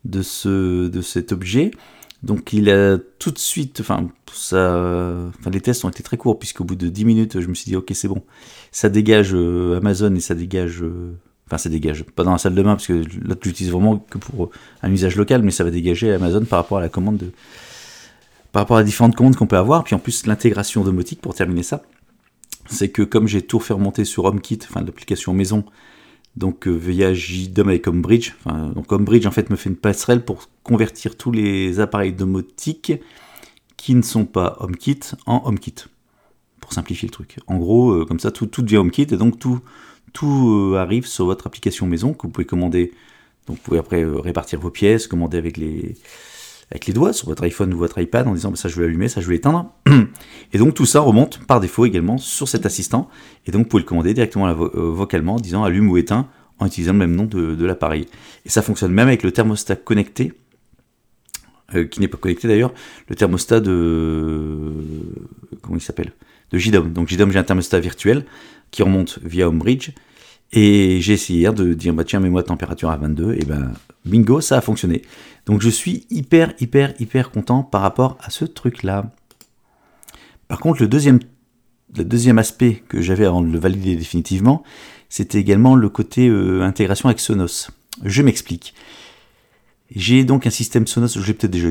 de, 0.04 0.22
ce, 0.22 0.88
de 0.88 1.02
cet 1.02 1.32
objet. 1.32 1.72
Donc 2.24 2.52
il 2.52 2.70
a 2.70 2.98
tout 3.20 3.32
de 3.32 3.38
suite, 3.38 3.80
enfin, 3.80 4.10
ça, 4.34 5.32
les 5.50 5.62
tests 5.62 5.86
ont 5.86 5.90
été 5.90 6.04
très 6.04 6.18
courts, 6.18 6.40
puisqu'au 6.40 6.64
bout 6.64 6.76
de 6.76 6.90
10 6.90 7.06
minutes, 7.06 7.40
je 7.40 7.48
me 7.48 7.54
suis 7.54 7.70
dit, 7.70 7.76
ok, 7.76 7.92
c'est 7.94 8.08
bon, 8.08 8.24
ça 8.72 8.90
dégage 8.90 9.34
euh, 9.34 9.78
Amazon 9.78 10.14
et 10.16 10.20
ça 10.20 10.36
dégage 10.36 10.82
euh, 10.82 11.18
Enfin, 11.48 11.58
ça 11.58 11.70
dégage. 11.70 12.04
Pas 12.04 12.24
dans 12.24 12.32
la 12.32 12.38
salle 12.38 12.56
de 12.56 12.64
bain, 12.64 12.76
parce 12.76 12.88
que 12.88 12.94
là, 12.94 13.36
tu 13.36 13.50
l'utilises 13.50 13.72
vraiment 13.72 13.98
que 13.98 14.18
pour 14.18 14.50
un 14.82 14.92
usage 14.92 15.16
local, 15.16 15.44
mais 15.44 15.52
ça 15.52 15.64
va 15.64 15.72
dégager 15.72 16.12
Amazon 16.12 16.44
par 16.46 16.60
rapport 16.60 16.80
à 16.80 16.82
la 16.82 16.90
commande 16.90 17.18
de. 17.18 17.32
Par 18.52 18.62
rapport 18.64 18.78
à 18.78 18.84
différentes 18.84 19.16
commandes 19.16 19.36
qu'on 19.36 19.48
peut 19.48 19.58
avoir. 19.58 19.84
Puis 19.84 19.96
en 19.96 20.00
plus, 20.00 20.26
l'intégration 20.26 20.84
domotique, 20.84 21.22
pour 21.22 21.36
terminer 21.36 21.64
ça, 21.64 21.84
c'est 22.68 22.90
que 22.90 23.02
comme 23.02 23.28
j'ai 23.28 23.42
tout 23.42 23.60
fait 23.60 23.74
remonter 23.74 24.06
sur 24.06 24.26
HomeKit, 24.26 24.60
enfin 24.64 24.82
l'application 24.82 25.34
maison, 25.34 25.66
donc 26.36 26.68
euh, 26.68 26.72
via 26.72 27.14
JDOM 27.14 27.70
avec 27.70 27.88
HomeBridge, 27.88 28.34
enfin, 28.44 28.70
donc 28.70 28.92
HomeBridge 28.92 29.26
en 29.26 29.32
fait 29.32 29.50
me 29.50 29.56
fait 29.56 29.70
une 29.70 29.76
passerelle 29.76 30.24
pour 30.24 30.50
convertir 30.64 31.16
tous 31.18 31.32
les 31.32 31.80
appareils 31.80 32.14
domotiques 32.14 32.94
qui 33.78 33.96
ne 33.96 34.02
sont 34.02 34.26
pas 34.26 34.58
HomeKit 34.60 35.00
en 35.26 35.44
HomeKit. 35.46 35.76
Pour 36.60 36.74
simplifier 36.74 37.08
le 37.08 37.12
truc. 37.12 37.38
En 37.46 37.58
gros, 37.58 37.92
euh, 37.92 38.06
comme 38.06 38.20
ça, 38.20 38.32
tout, 38.32 38.48
tout 38.48 38.64
devient 38.64 38.78
HomeKit 38.78 39.04
et 39.04 39.18
donc 39.18 39.38
tout 39.38 39.60
tout 40.16 40.72
euh, 40.74 40.78
arrive 40.78 41.06
sur 41.06 41.26
votre 41.26 41.46
application 41.46 41.86
maison 41.86 42.14
que 42.14 42.24
vous 42.24 42.30
pouvez 42.30 42.46
commander. 42.46 42.94
Vous 43.48 43.56
pouvez 43.56 43.78
après 43.78 44.04
euh, 44.04 44.18
répartir 44.20 44.60
vos 44.60 44.72
pièces, 44.72 45.08
commander 45.08 45.38
avec 45.38 45.58
les, 45.58 45.96
avec 46.72 46.88
les 46.88 46.94
doigts 46.94 47.14
sur 47.14 47.28
votre 47.28 47.44
iPhone 47.44 47.72
ou 47.74 47.78
votre 47.78 48.00
iPad 48.00 48.28
en 48.28 48.34
disant 48.34 48.50
bah, 48.50 48.56
ça 48.56 48.70
je 48.70 48.80
vais 48.80 48.86
allumer, 48.86 49.10
ça 49.10 49.22
je 49.22 49.28
vais 49.28 49.36
éteindre. 49.36 49.72
Et 50.54 50.58
donc 50.58 50.74
tout 50.74 50.86
ça 50.86 51.02
remonte 51.02 51.40
par 51.46 51.60
défaut 51.60 51.86
également 51.86 52.18
sur 52.18 52.48
cet 52.48 52.66
assistant. 52.66 53.10
Et 53.46 53.52
donc 53.52 53.64
vous 53.64 53.68
pouvez 53.68 53.84
le 53.84 53.88
commander 53.88 54.14
directement 54.14 54.48
euh, 54.48 54.70
vocalement 54.74 55.36
en 55.36 55.40
disant 55.40 55.64
allume 55.64 55.90
ou 55.90 55.98
éteins 55.98 56.28
en 56.60 56.68
utilisant 56.68 56.94
le 56.94 57.00
même 57.00 57.16
nom 57.16 57.26
de, 57.26 57.66
l'appareil. 57.66 58.08
Et 58.46 58.50
ça 58.50 58.62
fonctionne 58.62 58.94
même 58.94 59.10
avec 59.10 59.24
le 59.24 59.34
thermostat 59.34 59.76
connecté, 59.76 60.32
qui 61.92 62.00
n'est 62.00 62.08
pas 62.08 62.18
connecté 62.18 62.48
d'ailleurs, 62.48 62.74
le 63.10 63.16
thermostat 63.16 63.60
de... 63.60 64.72
comment 65.62 65.78
il 65.78 65.82
s'appelle? 65.82 66.14
De 66.52 66.58
JDOM. 66.58 66.94
Donc 66.94 67.08
JDOM 67.08 67.32
j'ai 67.32 67.40
un 67.40 67.44
thermostat 67.44 67.80
virtuel 67.80 68.26
qui 68.72 68.84
remonte 68.84 69.20
via 69.24 69.48
HomeBridge. 69.48 69.92
Et 70.52 71.00
j'ai 71.02 71.14
essayé 71.14 71.40
hier 71.40 71.54
de 71.54 71.74
dire, 71.74 71.94
bah 71.94 72.04
tiens, 72.04 72.20
mets-moi 72.20 72.44
température 72.44 72.90
à 72.90 72.98
22, 72.98 73.34
et 73.34 73.46
ben 73.46 73.74
bingo, 74.06 74.42
ça 74.42 74.58
a 74.58 74.62
fonctionné. 74.62 75.02
Donc 75.46 75.62
je 75.62 75.70
suis 75.70 76.06
hyper, 76.10 76.54
hyper, 76.60 76.94
hyper 77.00 77.32
content 77.32 77.64
par 77.64 77.82
rapport 77.82 78.18
à 78.22 78.30
ce 78.30 78.46
truc-là. 78.46 79.12
Par 80.48 80.60
contre, 80.60 80.82
le 80.82 80.88
deuxième, 80.88 81.20
le 81.98 82.06
deuxième 82.06 82.38
aspect 82.38 82.84
que 82.88 83.02
j'avais 83.02 83.26
avant 83.26 83.42
de 83.42 83.52
le 83.52 83.60
valider 83.60 83.96
définitivement, 83.96 84.64
c'était 85.10 85.40
également 85.40 85.76
le 85.76 85.90
côté 85.90 86.28
euh, 86.28 86.62
intégration 86.62 87.10
avec 87.10 87.20
Sonos. 87.20 87.70
Je 88.04 88.22
m'explique. 88.22 88.74
J'ai 89.92 90.24
donc 90.24 90.48
un 90.48 90.50
système 90.50 90.88
Sonos, 90.88 91.10
je 91.10 91.26
l'ai 91.26 91.34
peut-être 91.34 91.52
déjà, 91.52 91.70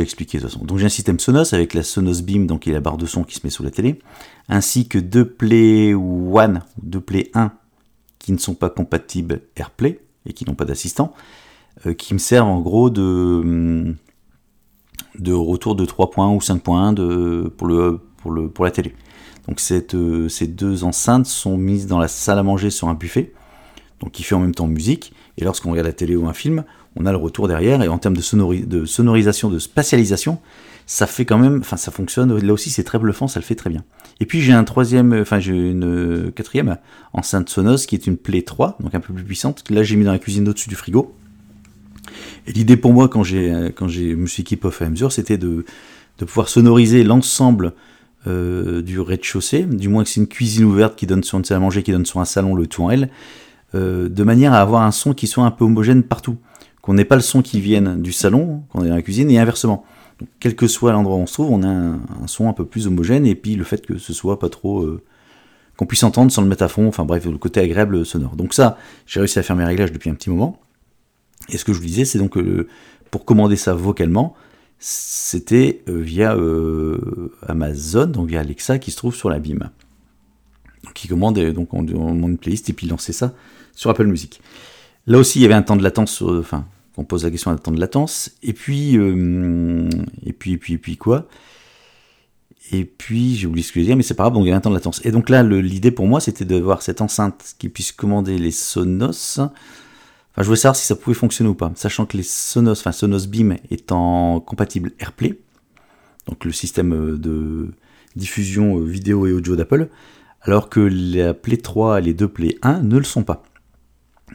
expliqué 0.00 0.38
de 0.38 0.42
toute 0.42 0.52
façon. 0.52 0.64
Donc 0.64 0.78
j'ai 0.78 0.86
un 0.86 0.90
système 0.90 1.18
Sonos 1.18 1.52
avec 1.52 1.74
la 1.74 1.82
Sonos 1.82 2.22
Beam, 2.22 2.46
donc 2.46 2.60
qui 2.60 2.70
est 2.70 2.72
la 2.72 2.80
barre 2.80 2.96
de 2.96 3.06
son 3.06 3.24
qui 3.24 3.34
se 3.34 3.40
met 3.42 3.50
sous 3.50 3.64
la 3.64 3.70
télé, 3.70 3.98
ainsi 4.48 4.86
que 4.86 4.98
deux 4.98 5.28
Play 5.28 5.94
One, 5.94 6.62
deux 6.80 7.00
Play 7.00 7.30
1 7.34 7.52
qui 8.18 8.32
ne 8.32 8.38
sont 8.38 8.54
pas 8.54 8.70
compatibles 8.70 9.40
AirPlay 9.56 10.00
et 10.26 10.32
qui 10.32 10.44
n'ont 10.44 10.54
pas 10.54 10.64
d'assistant, 10.64 11.12
euh, 11.86 11.94
qui 11.94 12.14
me 12.14 12.18
servent 12.18 12.48
en 12.48 12.60
gros 12.60 12.88
de, 12.88 13.94
de 15.18 15.32
retour 15.32 15.74
de 15.74 15.84
3.1 15.84 16.36
ou 16.36 16.38
5.1 16.38 16.94
de, 16.94 17.52
pour, 17.56 18.64
la 18.64 18.70
télé. 18.70 18.94
Donc 19.48 19.60
euh, 19.70 20.28
ces 20.28 20.46
deux 20.46 20.84
enceintes 20.84 21.26
sont 21.26 21.56
mises 21.56 21.86
dans 21.86 21.98
la 21.98 22.08
salle 22.08 22.38
à 22.38 22.42
manger 22.42 22.70
sur 22.70 22.88
un 22.88 22.94
buffet, 22.94 23.32
donc 24.00 24.12
qui 24.12 24.22
fait 24.22 24.34
en 24.34 24.40
même 24.40 24.54
temps 24.54 24.66
musique, 24.66 25.12
et 25.36 25.44
lorsqu'on 25.44 25.70
regarde 25.70 25.86
la 25.86 25.92
télé 25.92 26.16
ou 26.16 26.26
un 26.28 26.32
film, 26.32 26.64
on 26.96 27.06
a 27.06 27.12
le 27.12 27.18
retour 27.18 27.48
derrière, 27.48 27.82
et 27.82 27.88
en 27.88 27.98
termes 27.98 28.16
de, 28.16 28.22
sonorisation, 28.86 29.50
de 29.50 29.58
spatialisation, 29.58 30.38
ça 30.86 31.06
fait 31.06 31.24
quand 31.24 31.38
même, 31.38 31.58
enfin 31.60 31.76
ça 31.76 31.90
fonctionne, 31.90 32.36
là 32.38 32.52
aussi 32.52 32.70
c'est 32.70 32.84
très 32.84 32.98
bluffant, 32.98 33.28
ça 33.28 33.40
le 33.40 33.44
fait 33.44 33.54
très 33.54 33.70
bien. 33.70 33.84
Et 34.20 34.26
puis 34.26 34.40
j'ai 34.40 34.52
un 34.52 34.64
troisième, 34.64 35.12
enfin 35.12 35.38
j'ai 35.38 35.52
une 35.52 36.32
quatrième 36.34 36.78
enceinte 37.12 37.48
Sonos 37.50 37.86
qui 37.86 37.94
est 37.94 38.06
une 38.06 38.16
Play 38.16 38.42
3, 38.42 38.78
donc 38.80 38.94
un 38.94 39.00
peu 39.00 39.12
plus 39.12 39.24
puissante, 39.24 39.64
là 39.70 39.82
j'ai 39.82 39.96
mis 39.96 40.04
dans 40.04 40.12
la 40.12 40.18
cuisine 40.18 40.48
au-dessus 40.48 40.68
du 40.68 40.76
frigo. 40.76 41.14
Et 42.46 42.52
l'idée 42.52 42.78
pour 42.78 42.94
moi 42.94 43.08
quand 43.08 43.22
j'ai 43.22 43.70
quand 43.76 43.86
j'ai 43.86 44.16
me 44.16 44.26
suis 44.26 44.40
équipé 44.40 44.68
au 44.68 44.70
fur 44.70 44.84
et 44.84 44.86
à 44.86 44.90
mesure, 44.90 45.12
c'était 45.12 45.36
de, 45.36 45.66
de 46.18 46.24
pouvoir 46.24 46.48
sonoriser 46.48 47.04
l'ensemble 47.04 47.74
euh, 48.26 48.82
du 48.82 48.98
rez-de-chaussée, 48.98 49.62
du 49.62 49.88
moins 49.88 50.02
que 50.02 50.10
c'est 50.10 50.20
une 50.20 50.26
cuisine 50.26 50.64
ouverte 50.64 50.96
qui 50.96 51.06
donne 51.06 51.22
sur 51.22 51.38
une 51.38 51.44
salle 51.44 51.58
à 51.58 51.60
manger, 51.60 51.82
qui 51.84 51.92
donne 51.92 52.04
sur 52.04 52.18
un 52.18 52.24
salon, 52.24 52.54
le 52.54 52.66
tout 52.66 52.82
en 52.82 52.90
L, 52.90 53.10
euh, 53.74 54.08
de 54.08 54.22
manière 54.24 54.52
à 54.52 54.60
avoir 54.60 54.82
un 54.82 54.90
son 54.90 55.12
qui 55.14 55.26
soit 55.26 55.44
un 55.44 55.50
peu 55.50 55.64
homogène 55.64 56.02
partout 56.02 56.38
qu'on 56.88 56.94
n'ait 56.94 57.04
pas 57.04 57.16
le 57.16 57.22
son 57.22 57.42
qui 57.42 57.60
vienne 57.60 58.00
du 58.00 58.12
salon, 58.12 58.62
qu'on 58.70 58.82
est 58.82 58.88
dans 58.88 58.94
la 58.94 59.02
cuisine, 59.02 59.30
et 59.30 59.38
inversement. 59.38 59.84
Quel 60.40 60.56
que 60.56 60.66
soit 60.66 60.92
l'endroit 60.92 61.16
où 61.16 61.20
on 61.20 61.26
se 61.26 61.34
trouve, 61.34 61.50
on 61.50 61.62
a 61.62 61.68
un, 61.68 62.00
son 62.26 62.48
un 62.48 62.54
peu 62.54 62.64
plus 62.64 62.86
homogène, 62.86 63.26
et 63.26 63.34
puis 63.34 63.56
le 63.56 63.64
fait 63.64 63.84
que 63.84 63.98
ce 63.98 64.12
soit 64.14 64.38
pas 64.38 64.48
trop... 64.48 64.82
Euh, 64.82 65.02
qu'on 65.76 65.84
puisse 65.84 66.02
entendre 66.02 66.32
sans 66.32 66.40
le 66.40 66.48
mettre 66.48 66.64
à 66.64 66.68
fond, 66.68 66.88
enfin 66.88 67.04
bref, 67.04 67.26
le 67.26 67.36
côté 67.36 67.60
agréable 67.60 68.06
sonore. 68.06 68.34
Donc 68.36 68.54
ça, 68.54 68.78
j'ai 69.06 69.20
réussi 69.20 69.38
à 69.38 69.42
faire 69.42 69.54
mes 69.54 69.64
réglages 69.64 69.92
depuis 69.92 70.10
un 70.10 70.14
petit 70.14 70.30
moment. 70.30 70.58
Et 71.50 71.58
ce 71.58 71.64
que 71.64 71.72
je 71.72 71.78
vous 71.78 71.84
disais, 71.84 72.04
c'est 72.04 72.18
donc 72.18 72.32
que 72.32 72.66
pour 73.10 73.24
commander 73.24 73.56
ça 73.56 73.74
vocalement, 73.74 74.34
c'était 74.78 75.82
euh, 75.88 76.00
via 76.00 76.34
euh, 76.34 77.30
Amazon, 77.46 78.06
donc 78.06 78.28
via 78.28 78.40
Alexa, 78.40 78.78
qui 78.78 78.90
se 78.90 78.96
trouve 78.96 79.14
sur 79.14 79.28
la 79.28 79.38
BIM. 79.38 79.70
Donc 80.84 81.04
il 81.04 81.08
commande, 81.08 81.38
et 81.38 81.52
donc 81.52 81.74
on, 81.74 81.82
demande 81.82 82.30
une 82.30 82.38
playlist 82.38 82.68
et 82.70 82.72
puis 82.72 82.86
il 82.86 82.90
lançait 82.90 83.12
ça 83.12 83.34
sur 83.74 83.90
Apple 83.90 84.06
Music. 84.06 84.40
Là 85.06 85.18
aussi, 85.18 85.38
il 85.38 85.42
y 85.42 85.44
avait 85.44 85.54
un 85.54 85.62
temps 85.62 85.76
de 85.76 85.82
latence, 85.82 86.22
enfin, 86.22 86.66
on 86.96 87.04
pose 87.04 87.24
la 87.24 87.30
question 87.30 87.50
d'un 87.50 87.56
temps 87.56 87.72
de 87.72 87.80
latence. 87.80 88.30
Et 88.42 88.52
puis, 88.52 88.94
et 88.94 90.32
puis, 90.32 90.52
et 90.52 90.58
puis, 90.58 90.74
et 90.74 90.78
puis 90.78 90.96
quoi? 90.96 91.28
Et 92.70 92.84
puis, 92.84 93.34
j'ai 93.34 93.46
oublié 93.46 93.64
ce 93.64 93.72
que 93.72 93.80
je 93.80 93.86
dire, 93.86 93.96
mais 93.96 94.02
c'est 94.02 94.14
pas 94.14 94.24
grave, 94.24 94.34
donc 94.34 94.44
il 94.44 94.50
y 94.50 94.52
a 94.52 94.56
un 94.56 94.60
temps 94.60 94.70
de 94.70 94.74
latence. 94.74 95.00
Et 95.04 95.10
donc 95.10 95.30
là, 95.30 95.42
l'idée 95.42 95.90
pour 95.90 96.06
moi, 96.06 96.20
c'était 96.20 96.44
de 96.44 96.56
voir 96.56 96.82
cette 96.82 97.00
enceinte 97.00 97.54
qui 97.58 97.68
puisse 97.68 97.92
commander 97.92 98.36
les 98.36 98.50
Sonos. 98.50 99.38
Enfin, 99.38 99.52
je 100.38 100.44
voulais 100.44 100.56
savoir 100.56 100.76
si 100.76 100.86
ça 100.86 100.94
pouvait 100.94 101.14
fonctionner 101.14 101.48
ou 101.48 101.54
pas, 101.54 101.72
sachant 101.76 102.04
que 102.04 102.16
les 102.16 102.22
Sonos, 102.22 102.72
enfin 102.72 102.92
Sonos 102.92 103.26
Beam 103.26 103.56
étant 103.70 104.40
compatible 104.40 104.92
AirPlay, 105.00 105.38
donc 106.26 106.44
le 106.44 106.52
système 106.52 106.92
euh, 106.92 107.16
de 107.16 107.70
diffusion 108.16 108.78
euh, 108.78 108.84
vidéo 108.84 109.26
et 109.26 109.32
audio 109.32 109.56
d'Apple, 109.56 109.88
alors 110.42 110.68
que 110.68 110.80
la 110.80 111.34
Play 111.34 111.56
3 111.56 111.98
et 111.98 112.02
les 112.02 112.14
deux 112.14 112.28
Play 112.28 112.56
1 112.62 112.82
ne 112.82 112.96
le 112.96 113.04
sont 113.04 113.24
pas. 113.24 113.42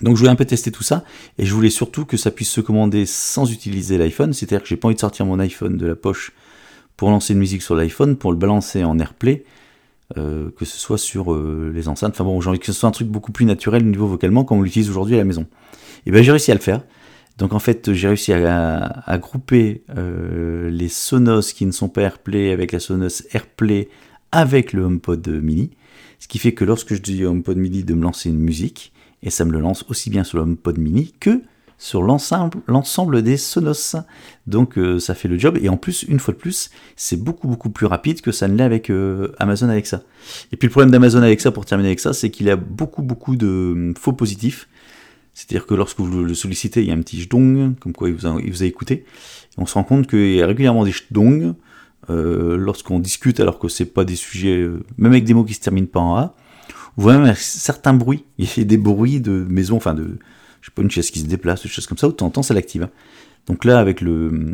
Donc 0.02 0.16
je 0.16 0.20
voulais 0.20 0.32
un 0.32 0.36
peu 0.36 0.46
tester 0.46 0.72
tout 0.72 0.84
ça, 0.84 1.04
et 1.38 1.46
je 1.46 1.54
voulais 1.54 1.70
surtout 1.70 2.06
que 2.06 2.18
ça 2.18 2.32
puisse 2.32 2.50
se 2.50 2.62
commander 2.62 3.06
sans 3.06 3.52
utiliser 3.52 3.98
l'iPhone, 3.98 4.34
c'est-à-dire 4.34 4.64
que 4.64 4.68
j'ai 4.68 4.76
pas 4.76 4.88
envie 4.88 4.96
de 4.96 5.00
sortir 5.00 5.26
mon 5.26 5.40
iPhone 5.40 5.78
de 5.78 5.88
la 5.88 5.96
poche 5.96 6.32
pour 6.98 7.10
lancer 7.10 7.34
une 7.34 7.40
musique 7.40 7.62
sur 7.62 7.76
l'iPhone, 7.76 8.16
pour 8.16 8.32
le 8.32 8.38
balancer 8.38 8.84
en 8.84 9.00
AirPlay, 9.00 9.44
euh, 10.18 10.50
que 10.58 10.66
ce 10.66 10.78
soit 10.78 10.98
sur 10.98 11.34
euh, 11.34 11.72
les 11.74 11.88
enceintes. 11.88 12.14
Enfin 12.14 12.24
bon, 12.24 12.42
j'ai 12.42 12.50
envie 12.50 12.60
que 12.60 12.66
ce 12.66 12.74
soit 12.74 12.90
un 12.90 12.92
truc 12.92 13.08
beaucoup 13.08 13.32
plus 13.32 13.46
naturel 13.46 13.84
au 13.84 13.90
niveau 13.90 14.08
vocalement, 14.08 14.44
comme 14.44 14.60
on 14.60 14.62
l'utilise 14.62 14.90
aujourd'hui 14.90 15.16
à 15.16 15.20
la 15.20 15.24
maison. 15.24 15.46
Et 16.06 16.12
bien 16.12 16.22
j'ai 16.22 16.32
réussi 16.32 16.52
à 16.52 16.56
le 16.56 16.60
faire. 16.60 16.82
Donc 17.38 17.54
en 17.54 17.60
fait, 17.60 17.94
j'ai 17.94 18.08
réussi 18.08 18.32
à, 18.32 19.18
grouper 19.18 19.84
euh, 19.98 20.70
les 20.70 20.88
Sonos 20.88 21.54
qui 21.54 21.66
ne 21.66 21.72
sont 21.72 21.90
pas 21.90 22.02
AirPlay 22.02 22.52
avec 22.52 22.72
la 22.72 22.80
Sonos 22.80 23.24
AirPlay 23.32 23.90
avec 24.32 24.74
le 24.74 24.84
HomePod 24.84 25.28
mini. 25.28 25.72
Ce 26.24 26.30
qui 26.30 26.40
fait 26.40 26.54
que 26.54 26.64
lorsque 26.64 26.94
je 26.94 27.02
dis 27.02 27.26
HomePod 27.26 27.58
mini 27.58 27.84
de 27.84 27.94
me 27.94 28.02
lancer 28.02 28.30
une 28.30 28.40
musique, 28.40 28.94
et 29.24 29.30
ça 29.30 29.44
me 29.44 29.52
le 29.52 29.60
lance 29.60 29.84
aussi 29.90 30.10
bien 30.10 30.24
sur 30.24 30.38
le 30.38 30.46
HomePod 30.46 30.78
mini 30.78 31.14
que 31.20 31.42
sur 31.78 32.02
l'ensemble 32.02 33.22
des 33.24 33.36
Sonos. 33.36 33.98
Donc 34.48 34.78
euh, 34.78 35.00
ça 35.00 35.16
fait 35.16 35.28
le 35.28 35.38
job. 35.38 35.60
Et 35.62 35.68
en 35.68 35.76
plus, 35.76 36.04
une 36.04 36.20
fois 36.20 36.34
de 36.34 36.40
plus, 36.40 36.70
c'est 36.96 37.22
beaucoup 37.22 37.50
beaucoup 37.50 37.70
plus 37.70 37.88
rapide 37.88 38.22
que 38.22 38.32
ça 38.32 38.48
ne 38.48 38.56
l'est 38.56 38.64
avec 38.64 38.90
euh, 38.90 39.34
Amazon 39.38 39.68
Alexa. 39.68 40.02
Et 40.54 40.56
puis 40.56 40.68
le 40.68 40.72
problème 40.72 40.92
d'Amazon 40.92 41.24
Alexa, 41.24 41.52
pour 41.52 41.66
terminer 41.66 41.90
avec 41.90 42.00
ça, 42.00 42.14
c'est 42.14 42.30
qu'il 42.30 42.50
a 42.50 42.56
beaucoup 42.56 43.02
beaucoup 43.02 43.36
de 43.36 43.72
hum, 43.74 43.94
faux 44.00 44.14
positifs. 44.14 44.70
C'est-à-dire 45.34 45.66
que 45.66 45.74
lorsque 45.74 46.00
vous 46.00 46.24
le 46.24 46.34
sollicitez, 46.36 46.84
il 46.84 46.88
y 46.88 46.92
a 46.92 46.94
un 46.94 47.02
petit 47.02 47.20
jdong, 47.20 47.76
comme 47.82 47.92
quoi 47.92 48.08
il 48.08 48.16
vous 48.16 48.26
a, 48.26 48.38
il 48.42 48.50
vous 48.50 48.64
a 48.64 48.66
écouté. 48.66 49.04
on 49.58 49.66
se 49.66 49.74
rend 49.74 49.84
compte 49.84 50.08
qu'il 50.08 50.36
y 50.36 50.42
a 50.42 50.48
régulièrement 50.48 50.86
des 50.86 50.94
jdong 50.94 51.54
euh, 52.10 52.58
lorsqu'on 52.58 53.00
discute 53.00 53.40
alors 53.40 53.60
que 53.60 53.68
c'est 53.68 53.86
pas 53.86 54.06
des 54.06 54.16
sujets, 54.16 54.68
même 54.98 55.12
avec 55.12 55.24
des 55.24 55.34
mots 55.34 55.44
qui 55.44 55.54
se 55.54 55.62
terminent 55.62 55.88
pas 55.88 56.00
en 56.00 56.16
A, 56.18 56.36
ou 56.98 57.06
même 57.06 57.34
certains 57.36 57.94
bruits. 57.94 58.26
Il 58.38 58.48
y 58.58 58.62
a 58.62 58.64
des 58.64 58.78
bruits 58.78 59.20
de 59.22 59.46
maison, 59.50 59.78
enfin 59.78 59.94
de, 59.94 60.18
je 60.62 60.68
sais 60.68 60.72
pas, 60.74 60.82
une 60.82 60.92
chaise 60.92 61.12
qui 61.12 61.20
se 61.20 61.26
déplace, 61.26 61.64
des 61.64 61.70
choses 61.70 61.88
comme 61.88 61.98
ça, 61.98 62.08
ou 62.08 62.12
de 62.12 62.16
temps 62.16 62.44
ça 62.44 62.54
l'active. 62.54 62.84
Hein. 62.84 62.90
Donc 63.48 63.66
là, 63.66 63.80
avec 63.80 64.02
le. 64.02 64.54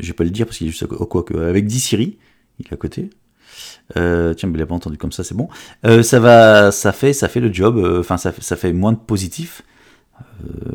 Je 0.00 0.06
vais 0.06 0.12
pas 0.14 0.24
le 0.24 0.30
dire 0.30 0.46
parce 0.46 0.58
qu'il 0.58 0.66
est 0.66 0.70
juste 0.70 0.84
à 0.84 0.86
quoi 0.86 1.22
que. 1.22 1.36
Avec 1.36 1.66
10 1.66 1.80
Siri, 1.80 2.18
il 2.58 2.66
est 2.66 2.72
à 2.72 2.76
côté. 2.76 3.10
Euh, 3.96 4.34
tiens, 4.34 4.48
mais 4.48 4.56
il 4.56 4.60
n'a 4.60 4.66
pas 4.66 4.74
entendu 4.74 4.96
comme 4.96 5.12
ça, 5.12 5.24
c'est 5.24 5.34
bon. 5.34 5.48
Euh, 5.84 6.02
ça 6.02 6.20
va, 6.20 6.72
ça 6.72 6.92
fait, 6.92 7.12
ça 7.12 7.28
fait 7.28 7.40
le 7.40 7.52
job. 7.52 7.76
Euh, 7.76 8.00
enfin, 8.00 8.16
ça, 8.16 8.32
ça, 8.38 8.56
fait 8.56 8.72
moins 8.72 8.92
de 8.92 8.98
positif. 8.98 9.62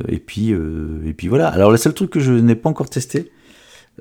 et 0.08 0.20
puis, 0.20 0.50
et 0.52 1.14
puis 1.14 1.28
voilà. 1.28 1.48
Alors, 1.50 1.72
le 1.72 1.78
seul 1.78 1.94
truc 1.94 2.12
que 2.12 2.20
je 2.20 2.34
n'ai 2.34 2.56
pas 2.56 2.70
encore 2.70 2.90
testé. 2.90 3.32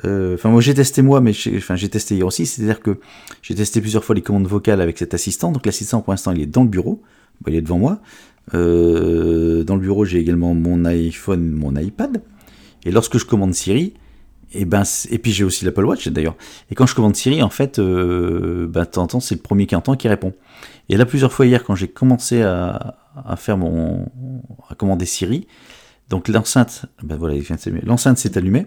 Enfin, 0.05 0.51
moi 0.51 0.61
j'ai 0.61 0.75
testé 0.75 1.03
moi, 1.03 1.21
mais 1.21 1.33
j'ai 1.33 1.89
testé 1.89 2.15
hier 2.15 2.27
aussi. 2.27 2.47
C'est-à-dire 2.47 2.81
que 2.81 2.99
j'ai 3.43 3.55
testé 3.55 3.81
plusieurs 3.81 4.05
fois 4.05 4.15
les 4.15 4.23
commandes 4.23 4.47
vocales 4.47 4.81
avec 4.81 4.99
cet 4.99 5.15
assistant. 5.15 5.53
Donc 5.53 5.67
l'assistant 5.67 6.01
pour 6.01 6.13
l'instant 6.13 6.33
il 6.33 6.43
est 6.43 6.47
dans 6.47 6.63
le 6.63 6.69
bureau. 6.69 7.03
il 7.47 7.55
est 7.55 7.63
devant 7.63 7.79
moi. 7.79 8.01
Euh, 8.55 9.65
dans 9.65 9.75
le 9.75 9.81
bureau, 9.81 10.05
j'ai 10.05 10.19
également 10.19 10.55
mon 10.55 10.85
iPhone, 10.85 11.51
mon 11.51 11.77
iPad. 11.77 12.23
Et 12.85 12.91
lorsque 12.91 13.19
je 13.19 13.25
commande 13.25 13.55
Siri, 13.55 13.95
et, 14.55 14.65
ben, 14.65 14.83
et 15.11 15.19
puis 15.19 15.33
j'ai 15.33 15.45
aussi 15.45 15.65
l'Apple 15.65 15.85
Watch 15.85 16.09
d'ailleurs. 16.09 16.37
Et 16.71 16.75
quand 16.75 16.87
je 16.87 16.95
commande 16.95 17.17
Siri, 17.17 17.43
en 17.43 17.51
fait, 17.51 17.79
euh, 17.79 18.67
ben, 18.67 18.87
t'entends, 18.87 19.21
c'est 19.21 19.35
le 19.35 19.43
premier 19.43 19.67
qui 19.67 19.77
entend 19.77 19.95
qui 19.97 20.09
répond. 20.09 20.33
Et 20.89 20.97
là, 20.97 21.05
plusieurs 21.05 21.33
fois 21.33 21.47
hier, 21.47 21.65
quand 21.65 21.75
j'ai 21.75 21.89
commencé 21.89 22.43
à, 22.43 22.97
faire 23.37 23.59
mon, 23.59 24.07
à 24.71 24.75
commander 24.75 25.05
Siri, 25.05 25.47
donc 26.09 26.29
l'enceinte, 26.29 26.87
ben 27.03 27.17
voilà, 27.17 27.37
l'enceinte 27.83 28.17
s'est 28.17 28.39
allumée. 28.39 28.67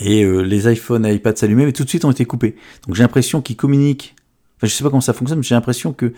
Et 0.00 0.24
euh, 0.24 0.40
les 0.40 0.72
iPhones 0.72 1.04
et 1.06 1.14
iPads 1.14 1.36
s'allumaient, 1.36 1.66
mais 1.66 1.72
tout 1.72 1.84
de 1.84 1.88
suite 1.88 2.04
ont 2.04 2.10
été 2.10 2.24
coupés. 2.24 2.56
Donc 2.86 2.96
j'ai 2.96 3.02
l'impression 3.02 3.42
qu'ils 3.42 3.56
communiquent. 3.56 4.14
Enfin, 4.56 4.66
je 4.66 4.72
sais 4.72 4.84
pas 4.84 4.90
comment 4.90 5.00
ça 5.00 5.12
fonctionne, 5.12 5.38
mais 5.38 5.44
j'ai 5.44 5.54
l'impression 5.54 5.92
que 5.92 6.12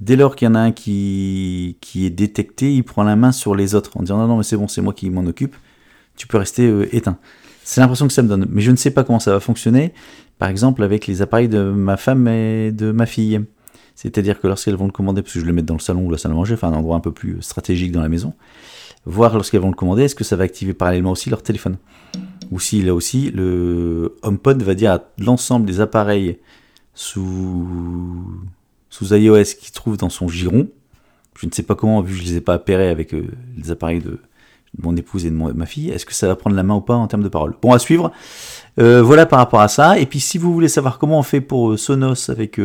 dès 0.00 0.16
lors 0.16 0.34
qu'il 0.36 0.46
y 0.46 0.50
en 0.50 0.54
a 0.54 0.60
un 0.60 0.72
qui, 0.72 1.76
est 1.94 2.10
détecté, 2.10 2.74
il 2.74 2.82
prend 2.82 3.02
la 3.02 3.16
main 3.16 3.32
sur 3.32 3.54
les 3.54 3.74
autres 3.74 3.96
en 3.96 4.00
disant 4.00 4.18
non, 4.18 4.26
non, 4.26 4.36
mais 4.38 4.42
c'est 4.42 4.56
bon, 4.56 4.68
c'est 4.68 4.80
moi 4.80 4.92
qui 4.92 5.10
m'en 5.10 5.24
occupe, 5.26 5.56
tu 6.16 6.26
peux 6.26 6.38
rester 6.38 6.66
euh, 6.66 6.94
éteint. 6.94 7.18
C'est 7.62 7.80
l'impression 7.80 8.06
que 8.06 8.12
ça 8.12 8.22
me 8.22 8.28
donne. 8.28 8.46
Mais 8.50 8.62
je 8.62 8.70
ne 8.70 8.76
sais 8.76 8.90
pas 8.90 9.04
comment 9.04 9.20
ça 9.20 9.32
va 9.32 9.40
fonctionner, 9.40 9.92
par 10.38 10.48
exemple, 10.48 10.82
avec 10.82 11.06
les 11.06 11.22
appareils 11.22 11.48
de 11.48 11.62
ma 11.62 11.96
femme 11.96 12.26
et 12.26 12.72
de 12.72 12.90
ma 12.90 13.06
fille. 13.06 13.40
C'est-à-dire 13.94 14.40
que 14.40 14.46
lorsqu'elles 14.46 14.76
vont 14.76 14.86
le 14.86 14.92
commander, 14.92 15.22
parce 15.22 15.34
que 15.34 15.40
je 15.40 15.44
le 15.44 15.52
mets 15.52 15.62
dans 15.62 15.74
le 15.74 15.80
salon 15.80 16.06
ou 16.06 16.10
la 16.10 16.16
salle 16.16 16.32
à 16.32 16.34
manger, 16.34 16.54
enfin 16.54 16.68
un 16.68 16.72
endroit 16.72 16.96
un 16.96 17.00
peu 17.00 17.12
plus 17.12 17.42
stratégique 17.42 17.92
dans 17.92 18.00
la 18.00 18.08
maison, 18.08 18.32
voir 19.04 19.34
lorsqu'elles 19.34 19.60
vont 19.60 19.68
le 19.68 19.74
commander, 19.74 20.04
est-ce 20.04 20.14
que 20.14 20.24
ça 20.24 20.36
va 20.36 20.44
activer 20.44 20.72
parallèlement 20.72 21.10
aussi 21.10 21.28
leur 21.28 21.42
téléphone? 21.42 21.76
Ou 22.50 22.58
si 22.58 22.82
là 22.82 22.94
aussi, 22.94 23.30
le 23.30 24.16
HomePod 24.22 24.62
va 24.62 24.74
dire 24.74 24.92
à 24.92 25.04
l'ensemble 25.18 25.66
des 25.66 25.80
appareils 25.80 26.38
sous 26.94 27.66
sous 28.90 29.14
iOS 29.14 29.44
qui 29.58 29.72
trouve 29.72 29.96
dans 29.96 30.10
son 30.10 30.28
giron. 30.28 30.68
Je 31.38 31.46
ne 31.46 31.52
sais 31.52 31.62
pas 31.62 31.74
comment, 31.74 32.02
vu 32.02 32.12
que 32.12 32.18
je 32.18 32.24
ne 32.24 32.28
les 32.28 32.36
ai 32.36 32.40
pas 32.40 32.54
appairés 32.54 32.88
avec 32.88 33.14
euh, 33.14 33.28
les 33.56 33.70
appareils 33.70 34.00
de, 34.00 34.18
mon 34.78 34.94
épouse 34.96 35.24
et 35.24 35.30
de, 35.30 35.34
ma 35.34 35.66
fille. 35.66 35.90
Est-ce 35.90 36.04
que 36.04 36.12
ça 36.12 36.26
va 36.26 36.36
prendre 36.36 36.56
la 36.56 36.62
main 36.62 36.74
ou 36.74 36.80
pas 36.80 36.94
en 36.96 37.06
termes 37.06 37.22
de 37.22 37.28
parole? 37.28 37.54
Bon, 37.62 37.72
à 37.72 37.78
suivre. 37.78 38.12
Euh, 38.78 39.02
voilà 39.02 39.26
par 39.26 39.38
rapport 39.38 39.60
à 39.60 39.68
ça. 39.68 39.98
Et 39.98 40.06
puis, 40.06 40.20
si 40.20 40.36
vous 40.36 40.52
voulez 40.52 40.68
savoir 40.68 40.98
comment 40.98 41.18
on 41.18 41.22
fait 41.22 41.40
pour 41.40 41.70
euh, 41.70 41.76
Sonos 41.76 42.30
avec, 42.30 42.60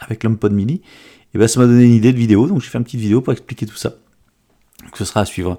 avec 0.00 0.24
l'HomePod 0.24 0.52
mini, 0.52 0.82
eh 1.34 1.38
ben, 1.38 1.48
ça 1.48 1.60
m'a 1.60 1.66
donné 1.66 1.84
une 1.84 1.94
idée 1.94 2.12
de 2.12 2.18
vidéo. 2.18 2.46
Donc, 2.46 2.60
j'ai 2.60 2.68
fait 2.68 2.78
une 2.78 2.84
petite 2.84 3.00
vidéo 3.00 3.22
pour 3.22 3.32
expliquer 3.32 3.66
tout 3.66 3.76
ça. 3.76 3.90
Donc, 4.82 4.96
ce 4.96 5.04
sera 5.04 5.20
à 5.20 5.24
suivre. 5.24 5.58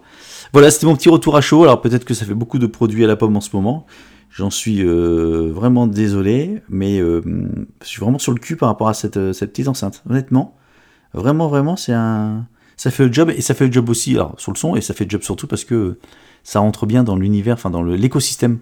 Voilà, 0.53 0.69
c'était 0.69 0.85
mon 0.85 0.95
petit 0.95 1.09
retour 1.09 1.35
à 1.35 1.41
chaud. 1.41 1.63
Alors, 1.63 1.81
peut-être 1.81 2.05
que 2.05 2.13
ça 2.13 2.25
fait 2.25 2.35
beaucoup 2.35 2.59
de 2.59 2.67
produits 2.67 3.03
à 3.03 3.07
la 3.07 3.15
pomme 3.15 3.35
en 3.35 3.41
ce 3.41 3.49
moment. 3.55 3.87
J'en 4.29 4.51
suis 4.51 4.85
euh, 4.85 5.51
vraiment 5.51 5.87
désolé, 5.87 6.61
mais 6.69 6.99
euh, 6.99 7.21
je 7.81 7.87
suis 7.87 7.99
vraiment 7.99 8.19
sur 8.19 8.31
le 8.31 8.39
cul 8.39 8.55
par 8.55 8.69
rapport 8.69 8.87
à 8.87 8.93
cette, 8.93 9.17
euh, 9.17 9.33
cette 9.33 9.49
petite 9.49 9.67
enceinte. 9.67 10.03
Honnêtement, 10.07 10.55
vraiment, 11.13 11.47
vraiment, 11.47 11.75
c'est 11.75 11.93
un. 11.93 12.47
Ça 12.77 12.91
fait 12.91 13.07
le 13.07 13.11
job, 13.11 13.31
et 13.35 13.41
ça 13.41 13.55
fait 13.55 13.65
le 13.65 13.71
job 13.71 13.89
aussi 13.89 14.13
alors, 14.13 14.35
sur 14.37 14.51
le 14.51 14.57
son, 14.57 14.75
et 14.75 14.81
ça 14.81 14.93
fait 14.93 15.05
le 15.05 15.09
job 15.09 15.23
surtout 15.23 15.47
parce 15.47 15.65
que 15.65 15.97
ça 16.43 16.59
rentre 16.59 16.85
bien 16.85 17.03
dans 17.03 17.15
l'univers, 17.15 17.55
enfin 17.55 17.71
dans 17.71 17.83
l'écosystème, 17.83 18.59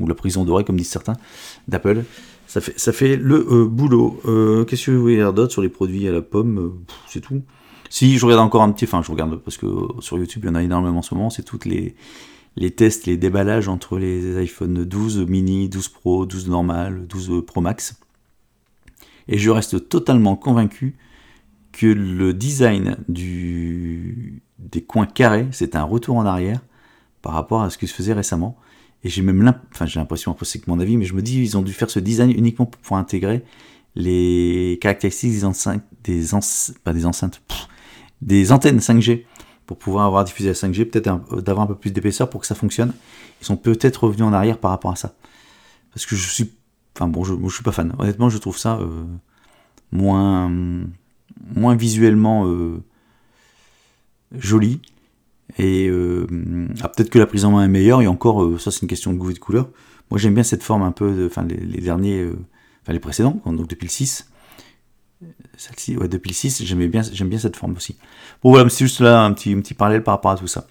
ou 0.00 0.06
la 0.06 0.14
prison 0.14 0.44
dorée, 0.44 0.64
comme 0.64 0.76
disent 0.76 0.88
certains, 0.88 1.14
d'Apple. 1.68 2.04
Ça 2.46 2.60
fait, 2.60 2.78
ça 2.78 2.92
fait 2.92 3.16
le 3.16 3.66
boulot. 3.66 4.20
Qu'est-ce 4.66 4.86
que 4.86 4.90
vous 4.90 5.00
voulez 5.00 5.16
dire 5.16 5.32
d'autre 5.32 5.52
sur 5.52 5.62
les 5.62 5.68
produits 5.70 6.06
à 6.06 6.12
la 6.12 6.22
pomme? 6.22 6.74
C'est 7.08 7.20
tout. 7.20 7.42
Si 7.94 8.18
je 8.18 8.26
regarde 8.26 8.42
encore 8.42 8.62
un 8.62 8.72
petit, 8.72 8.86
enfin 8.86 9.02
je 9.02 9.12
regarde 9.12 9.36
parce 9.36 9.56
que 9.56 9.68
sur 10.00 10.18
YouTube 10.18 10.42
il 10.42 10.48
y 10.48 10.50
en 10.50 10.56
a 10.56 10.64
énormément 10.64 10.98
en 10.98 11.02
ce 11.02 11.14
moment, 11.14 11.30
c'est 11.30 11.44
toutes 11.44 11.64
les 11.64 11.94
les 12.56 12.72
tests, 12.72 13.06
les 13.06 13.16
déballages 13.16 13.68
entre 13.68 13.98
les 13.98 14.36
iPhone 14.36 14.84
12 14.84 15.18
mini, 15.28 15.68
12 15.68 15.88
Pro, 15.90 16.26
12 16.26 16.48
normal, 16.48 17.06
12 17.06 17.44
Pro 17.46 17.60
Max. 17.60 17.94
Et 19.28 19.38
je 19.38 19.48
reste 19.48 19.88
totalement 19.88 20.34
convaincu 20.34 20.96
que 21.70 21.86
le 21.86 22.34
design 22.34 22.96
des 23.06 24.82
coins 24.84 25.06
carrés, 25.06 25.46
c'est 25.52 25.76
un 25.76 25.84
retour 25.84 26.16
en 26.16 26.26
arrière 26.26 26.62
par 27.22 27.34
rapport 27.34 27.62
à 27.62 27.70
ce 27.70 27.78
qui 27.78 27.86
se 27.86 27.94
faisait 27.94 28.12
récemment. 28.12 28.58
Et 29.04 29.08
j'ai 29.08 29.22
même 29.22 29.54
enfin, 29.72 29.86
l'impression, 29.94 30.32
après 30.32 30.46
c'est 30.46 30.58
que 30.58 30.68
mon 30.68 30.80
avis, 30.80 30.96
mais 30.96 31.04
je 31.04 31.14
me 31.14 31.22
dis 31.22 31.40
ils 31.40 31.56
ont 31.56 31.62
dû 31.62 31.72
faire 31.72 31.90
ce 31.90 32.00
design 32.00 32.32
uniquement 32.32 32.66
pour 32.66 32.96
intégrer 32.96 33.44
les 33.94 34.80
caractéristiques 34.80 35.30
des 35.30 35.44
enceintes, 35.44 35.84
des, 36.02 36.24
des 36.92 37.06
enceintes, 37.06 37.40
des 38.24 38.52
antennes 38.52 38.78
5G 38.78 39.24
pour 39.66 39.78
pouvoir 39.78 40.06
avoir 40.06 40.24
diffusé 40.24 40.48
la 40.48 40.54
5G, 40.54 40.86
peut-être 40.86 41.40
d'avoir 41.42 41.64
un 41.64 41.66
peu 41.66 41.74
plus 41.74 41.92
d'épaisseur 41.92 42.28
pour 42.28 42.40
que 42.40 42.46
ça 42.46 42.54
fonctionne. 42.54 42.92
Ils 43.40 43.44
sont 43.44 43.56
peut-être 43.56 44.04
revenus 44.04 44.26
en 44.26 44.32
arrière 44.32 44.58
par 44.58 44.70
rapport 44.70 44.90
à 44.90 44.96
ça. 44.96 45.14
Parce 45.92 46.06
que 46.06 46.16
je 46.16 46.28
suis. 46.28 46.52
Enfin 46.96 47.08
bon, 47.08 47.24
je, 47.24 47.34
je 47.34 47.54
suis 47.54 47.64
pas 47.64 47.72
fan. 47.72 47.94
Honnêtement, 47.98 48.28
je 48.28 48.38
trouve 48.38 48.58
ça 48.58 48.78
euh, 48.78 49.04
moins, 49.92 50.50
moins 51.54 51.76
visuellement 51.76 52.46
euh, 52.46 52.82
joli. 54.32 54.80
Et 55.58 55.88
euh, 55.88 56.26
ah, 56.80 56.88
peut-être 56.88 57.10
que 57.10 57.18
la 57.18 57.26
prise 57.26 57.44
en 57.44 57.52
main 57.52 57.64
est 57.64 57.68
meilleure, 57.68 58.02
et 58.02 58.06
encore, 58.06 58.60
ça 58.60 58.70
c'est 58.70 58.82
une 58.82 58.88
question 58.88 59.12
de 59.12 59.18
goût 59.18 59.30
et 59.30 59.34
de 59.34 59.38
couleur. 59.38 59.68
Moi 60.10 60.18
j'aime 60.18 60.34
bien 60.34 60.42
cette 60.42 60.62
forme 60.62 60.82
un 60.82 60.92
peu, 60.92 61.26
enfin 61.26 61.44
les, 61.44 61.56
les, 61.56 61.80
derniers, 61.80 62.28
enfin 62.82 62.92
les 62.92 62.98
précédents, 62.98 63.40
donc 63.44 63.68
depuis 63.68 63.86
le 63.86 63.90
6, 63.90 64.30
celle-ci, 65.56 65.96
ouais, 65.96 66.08
depuis 66.08 66.30
le 66.30 66.34
6, 66.34 66.64
j'aime 66.64 66.86
bien, 66.86 67.02
j'aime 67.02 67.28
bien 67.28 67.38
cette 67.38 67.56
forme 67.56 67.74
aussi. 67.76 67.96
Bon 68.42 68.50
voilà, 68.50 68.68
c'est 68.68 68.84
juste 68.84 69.00
là 69.00 69.22
un 69.22 69.32
petit, 69.32 69.52
un 69.52 69.60
petit 69.60 69.74
parallèle 69.74 70.02
par 70.02 70.14
rapport 70.14 70.30
à 70.30 70.36
tout 70.36 70.46
ça. 70.46 70.66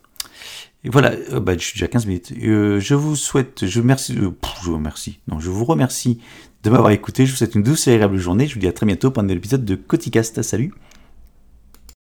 Et 0.84 0.90
voilà, 0.90 1.14
euh, 1.32 1.40
bah, 1.40 1.54
je 1.58 1.64
suis 1.64 1.74
déjà 1.76 1.86
à 1.86 1.90
15 1.90 2.06
minutes. 2.08 2.34
Euh, 2.44 2.80
je 2.80 2.94
vous 2.94 3.16
souhaite, 3.16 3.66
je, 3.66 3.82
merci, 3.82 4.18
euh, 4.18 4.32
je 4.62 4.66
vous 4.66 4.76
remercie, 4.76 5.20
je 5.40 5.50
vous 5.50 5.66
remercie 5.66 6.20
de 6.64 6.70
m'avoir 6.70 6.92
écouté. 6.92 7.26
Je 7.26 7.32
vous 7.32 7.38
souhaite 7.38 7.56
une 7.56 7.64
douce 7.64 7.88
et 7.88 7.94
agréable 7.94 8.18
journée. 8.18 8.48
Je 8.48 8.54
vous 8.56 8.60
dis 8.60 8.68
à 8.68 8.74
très 8.74 8.86
bientôt 8.86 9.12
pour 9.12 9.22
un 9.22 9.24
nouvel 9.24 9.38
épisode 9.38 9.66
de 9.66 9.76
Coticast. 9.76 10.42
Salut 10.42 10.74